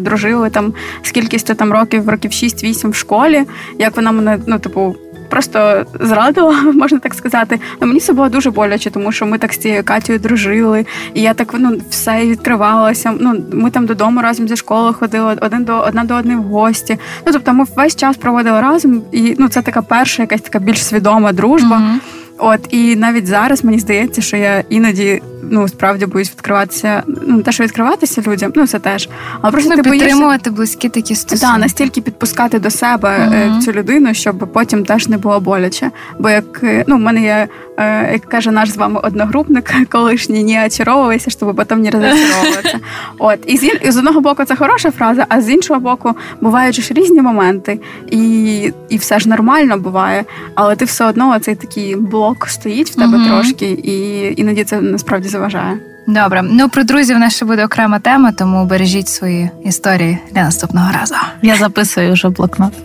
дружили 0.00 0.50
там 0.50 0.74
скількись 1.02 1.42
там 1.42 1.72
років, 1.72 2.08
років 2.08 2.30
6-8 2.30 2.90
в 2.90 2.94
школі, 2.94 3.44
як 3.78 3.96
вона 3.96 4.12
мене, 4.12 4.38
ну, 4.46 4.58
типу, 4.58 4.96
просто 5.34 5.86
зрадила, 6.00 6.62
можна 6.74 6.98
так 6.98 7.14
сказати. 7.14 7.60
Ну, 7.80 7.86
Мені 7.86 8.00
це 8.00 8.12
було 8.12 8.28
дуже 8.28 8.50
боляче, 8.50 8.90
тому 8.90 9.12
що 9.12 9.26
ми 9.26 9.38
так 9.38 9.52
з 9.52 9.58
цією 9.58 9.84
Катєю 9.84 10.18
дружили, 10.18 10.86
і 11.14 11.22
я 11.22 11.34
так 11.34 11.54
ну 11.58 11.80
все 11.90 12.26
відкривалася. 12.26 13.14
Ну 13.20 13.44
ми 13.52 13.70
там 13.70 13.86
додому 13.86 14.22
разом 14.22 14.48
зі 14.48 14.56
школи 14.56 14.92
ходили, 14.92 15.36
один 15.40 15.64
до 15.64 15.78
одна 15.80 16.04
до 16.04 16.14
одної 16.14 16.38
в 16.38 16.42
гості. 16.42 16.98
Ну 17.26 17.32
тобто, 17.32 17.52
ми 17.52 17.64
весь 17.76 17.96
час 17.96 18.16
проводили 18.16 18.60
разом, 18.60 19.02
і 19.12 19.36
ну 19.38 19.48
це 19.48 19.62
така 19.62 19.82
перша, 19.82 20.22
якась 20.22 20.40
така 20.40 20.58
більш 20.58 20.84
свідома 20.84 21.32
дружба. 21.32 21.76
Mm-hmm. 21.76 21.98
От 22.38 22.60
і 22.70 22.96
навіть 22.96 23.26
зараз 23.26 23.64
мені 23.64 23.78
здається, 23.78 24.22
що 24.22 24.36
я 24.36 24.64
іноді 24.68 25.22
ну 25.50 25.68
справді 25.68 26.06
боюсь 26.06 26.30
відкриватися. 26.30 27.02
Ну 27.06 27.42
те, 27.42 27.52
що 27.52 27.64
відкриватися 27.64 28.22
людям, 28.22 28.52
ну 28.54 28.66
це 28.66 28.78
теж. 28.78 29.08
Але 29.40 29.52
просто 29.52 29.70
ну, 29.76 29.82
ти 29.82 29.90
підтримувати 29.90 30.50
боїшся... 30.50 30.50
близькі 30.50 30.88
такі 30.88 31.14
стосунки. 31.14 31.52
Так, 31.52 31.60
настільки 31.60 32.00
підпускати 32.00 32.58
до 32.58 32.70
себе 32.70 33.08
uh-huh. 33.08 33.60
цю 33.60 33.72
людину, 33.72 34.14
щоб 34.14 34.38
потім 34.52 34.84
теж 34.84 35.08
не 35.08 35.18
було 35.18 35.40
боляче. 35.40 35.90
Бо 36.18 36.30
як 36.30 36.60
е, 36.62 36.84
ну 36.86 36.96
в 36.96 37.00
мене 37.00 37.22
є, 37.22 37.48
е, 37.76 38.12
як 38.12 38.24
каже 38.24 38.50
наш 38.50 38.70
з 38.70 38.76
вами 38.76 39.00
одногрупник, 39.02 39.72
колишній 39.90 40.44
не 40.44 40.66
очаровувайся, 40.66 41.30
щоб 41.30 41.56
потім 41.56 41.80
не 41.80 41.90
розочаровуватися. 41.90 42.80
От 43.18 43.38
і 43.46 43.56
з, 43.56 43.62
і 43.82 43.90
з 43.90 43.96
одного 43.96 44.20
боку 44.20 44.44
це 44.44 44.56
хороша 44.56 44.90
фраза, 44.90 45.26
а 45.28 45.40
з 45.40 45.50
іншого 45.50 45.80
боку, 45.80 46.14
бувають 46.40 46.80
ж 46.80 46.94
різні 46.94 47.22
моменти, 47.22 47.80
і 48.10 48.72
і 48.88 48.96
все 48.96 49.18
ж 49.18 49.28
нормально 49.28 49.78
буває, 49.78 50.24
але 50.54 50.76
ти 50.76 50.84
все 50.84 51.04
одно 51.04 51.38
цей 51.38 51.54
такий 51.54 51.96
блок 51.96 52.48
стоїть 52.48 52.90
в 52.90 52.94
тебе 52.94 53.18
uh-huh. 53.18 53.26
трошки, 53.28 53.70
і 53.70 54.40
іноді 54.40 54.64
це 54.64 54.80
насправді 54.80 55.28
заважає. 55.34 55.78
Добре, 56.06 56.42
ну 56.42 56.68
про 56.68 56.84
друзів 56.84 57.16
в 57.16 57.18
нас 57.18 57.36
ще 57.36 57.44
буде 57.44 57.64
окрема 57.64 57.98
тема, 57.98 58.32
тому 58.32 58.64
бережіть 58.64 59.08
свої 59.08 59.50
історії 59.64 60.18
для 60.30 60.42
наступного 60.42 60.92
разу. 61.00 61.14
Я 61.42 61.56
записую 61.56 62.12
вже 62.12 62.28
блокнот. 62.28 62.72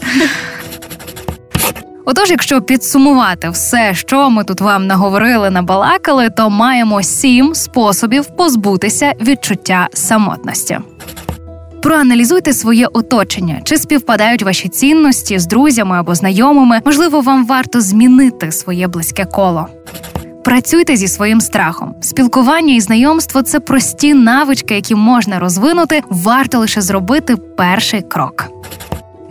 Отож, 2.05 2.29
якщо 2.31 2.61
підсумувати 2.61 3.49
все, 3.49 3.93
що 3.93 4.29
ми 4.29 4.43
тут 4.43 4.61
вам 4.61 4.87
наговорили, 4.87 5.49
набалакали, 5.49 6.29
то 6.29 6.49
маємо 6.49 7.03
сім 7.03 7.55
способів 7.55 8.25
позбутися 8.37 9.13
відчуття 9.21 9.87
самотності. 9.93 10.79
Проаналізуйте 11.81 12.53
своє 12.53 12.87
оточення, 12.87 13.61
чи 13.63 13.77
співпадають 13.77 14.43
ваші 14.43 14.69
цінності 14.69 15.39
з 15.39 15.47
друзями 15.47 15.97
або 15.97 16.15
знайомими. 16.15 16.81
Можливо, 16.85 17.21
вам 17.21 17.45
варто 17.45 17.81
змінити 17.81 18.51
своє 18.51 18.87
близьке 18.87 19.25
коло. 19.25 19.67
Працюйте 20.43 20.95
зі 20.95 21.07
своїм 21.07 21.41
страхом. 21.41 21.95
Спілкування 22.01 22.73
і 22.73 22.81
знайомство 22.81 23.41
це 23.41 23.59
прості 23.59 24.13
навички, 24.13 24.75
які 24.75 24.95
можна 24.95 25.39
розвинути. 25.39 26.01
Варто 26.09 26.59
лише 26.59 26.81
зробити 26.81 27.35
перший 27.35 28.01
крок. 28.01 28.45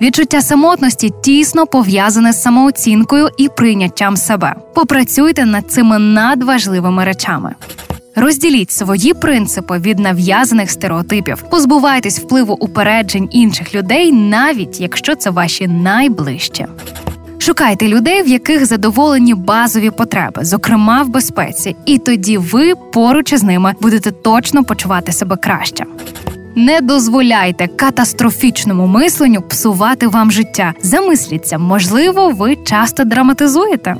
Відчуття 0.00 0.42
самотності 0.42 1.10
тісно 1.22 1.66
пов'язане 1.66 2.32
з 2.32 2.42
самооцінкою 2.42 3.28
і 3.38 3.48
прийняттям 3.48 4.16
себе. 4.16 4.54
Попрацюйте 4.74 5.46
над 5.46 5.70
цими 5.70 5.98
надважливими 5.98 7.04
речами. 7.04 7.54
Розділіть 8.16 8.70
свої 8.70 9.14
принципи 9.14 9.78
від 9.78 9.98
нав'язаних 9.98 10.70
стереотипів, 10.70 11.42
позбувайтесь 11.50 12.20
впливу 12.20 12.56
упереджень 12.60 13.28
інших 13.32 13.74
людей, 13.74 14.12
навіть 14.12 14.80
якщо 14.80 15.14
це 15.14 15.30
ваші 15.30 15.66
найближчі. 15.68 16.66
Шукайте 17.38 17.88
людей, 17.88 18.22
в 18.22 18.28
яких 18.28 18.66
задоволені 18.66 19.34
базові 19.34 19.90
потреби, 19.90 20.44
зокрема 20.44 21.02
в 21.02 21.08
безпеці, 21.08 21.76
і 21.86 21.98
тоді 21.98 22.38
ви 22.38 22.74
поруч 22.92 23.32
із 23.32 23.42
ними 23.42 23.74
будете 23.80 24.10
точно 24.10 24.64
почувати 24.64 25.12
себе 25.12 25.36
краще. 25.36 25.84
Не 26.56 26.80
дозволяйте 26.80 27.66
катастрофічному 27.66 28.86
мисленню 28.86 29.42
псувати 29.42 30.06
вам 30.08 30.30
життя. 30.30 30.74
Замисліться, 30.82 31.58
можливо, 31.58 32.30
ви 32.30 32.56
часто 32.56 33.04
драматизуєте. 33.04 33.96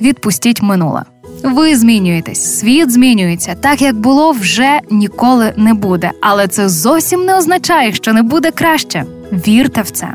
Відпустіть 0.00 0.62
минуле. 0.62 1.02
Ви 1.42 1.76
змінюєтесь, 1.76 2.58
світ 2.58 2.90
змінюється. 2.90 3.54
Так 3.54 3.82
як 3.82 3.96
було, 3.96 4.32
вже 4.32 4.80
ніколи 4.90 5.52
не 5.56 5.74
буде. 5.74 6.10
Але 6.20 6.48
це 6.48 6.68
зовсім 6.68 7.24
не 7.24 7.36
означає, 7.36 7.92
що 7.92 8.12
не 8.12 8.22
буде 8.22 8.50
краще. 8.50 9.04
Вірте 9.32 9.82
в 9.82 9.90
це. 9.90 10.08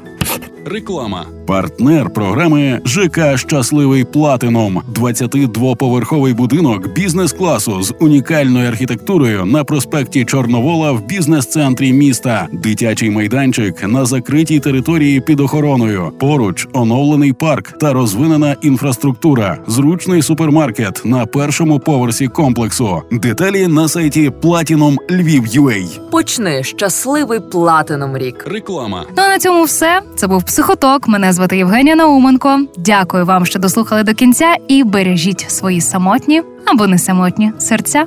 Реклама. 0.65 1.25
Партнер 1.47 2.09
програми 2.09 2.81
ЖК 2.85 3.37
Щасливий 3.37 4.03
Платином. 4.03 4.81
22-поверховий 4.93 6.35
будинок 6.35 6.93
бізнес-класу 6.93 7.83
з 7.83 7.93
унікальною 7.99 8.67
архітектурою 8.67 9.45
на 9.45 9.63
проспекті 9.63 10.25
Чорновола 10.25 10.91
в 10.91 11.05
бізнес-центрі 11.05 11.93
міста. 11.93 12.47
Дитячий 12.51 13.09
майданчик 13.09 13.87
на 13.87 14.05
закритій 14.05 14.59
території 14.59 15.21
під 15.21 15.39
охороною. 15.39 16.11
Поруч 16.19 16.67
оновлений 16.73 17.33
парк 17.33 17.77
та 17.77 17.93
розвинена 17.93 18.55
інфраструктура. 18.61 19.57
Зручний 19.67 20.21
супермаркет 20.21 21.01
на 21.05 21.25
першому 21.25 21.79
поверсі 21.79 22.27
комплексу. 22.27 23.01
Деталі 23.11 23.67
на 23.67 23.87
сайті 23.87 24.29
Platinum 24.29 24.95
Lviv.ua. 25.09 26.09
Почни 26.09 26.63
щасливий 26.63 27.39
платином 27.39 28.17
рік. 28.17 28.45
Реклама. 28.47 29.05
Ну 29.17 29.23
а 29.23 29.29
на 29.29 29.39
цьому 29.39 29.63
все. 29.63 30.01
Це 30.15 30.27
був 30.27 30.43
психоток. 30.43 31.07
Звати 31.31 31.57
Євгенія 31.57 31.95
Науменко. 31.95 32.59
Дякую 32.77 33.25
вам, 33.25 33.45
що 33.45 33.59
дослухали 33.59 34.03
до 34.03 34.13
кінця, 34.13 34.55
і 34.67 34.83
бережіть 34.83 35.45
свої 35.49 35.81
самотні 35.81 36.41
або 36.65 36.87
не 36.87 36.97
самотні 36.97 37.51
серця. 37.57 38.05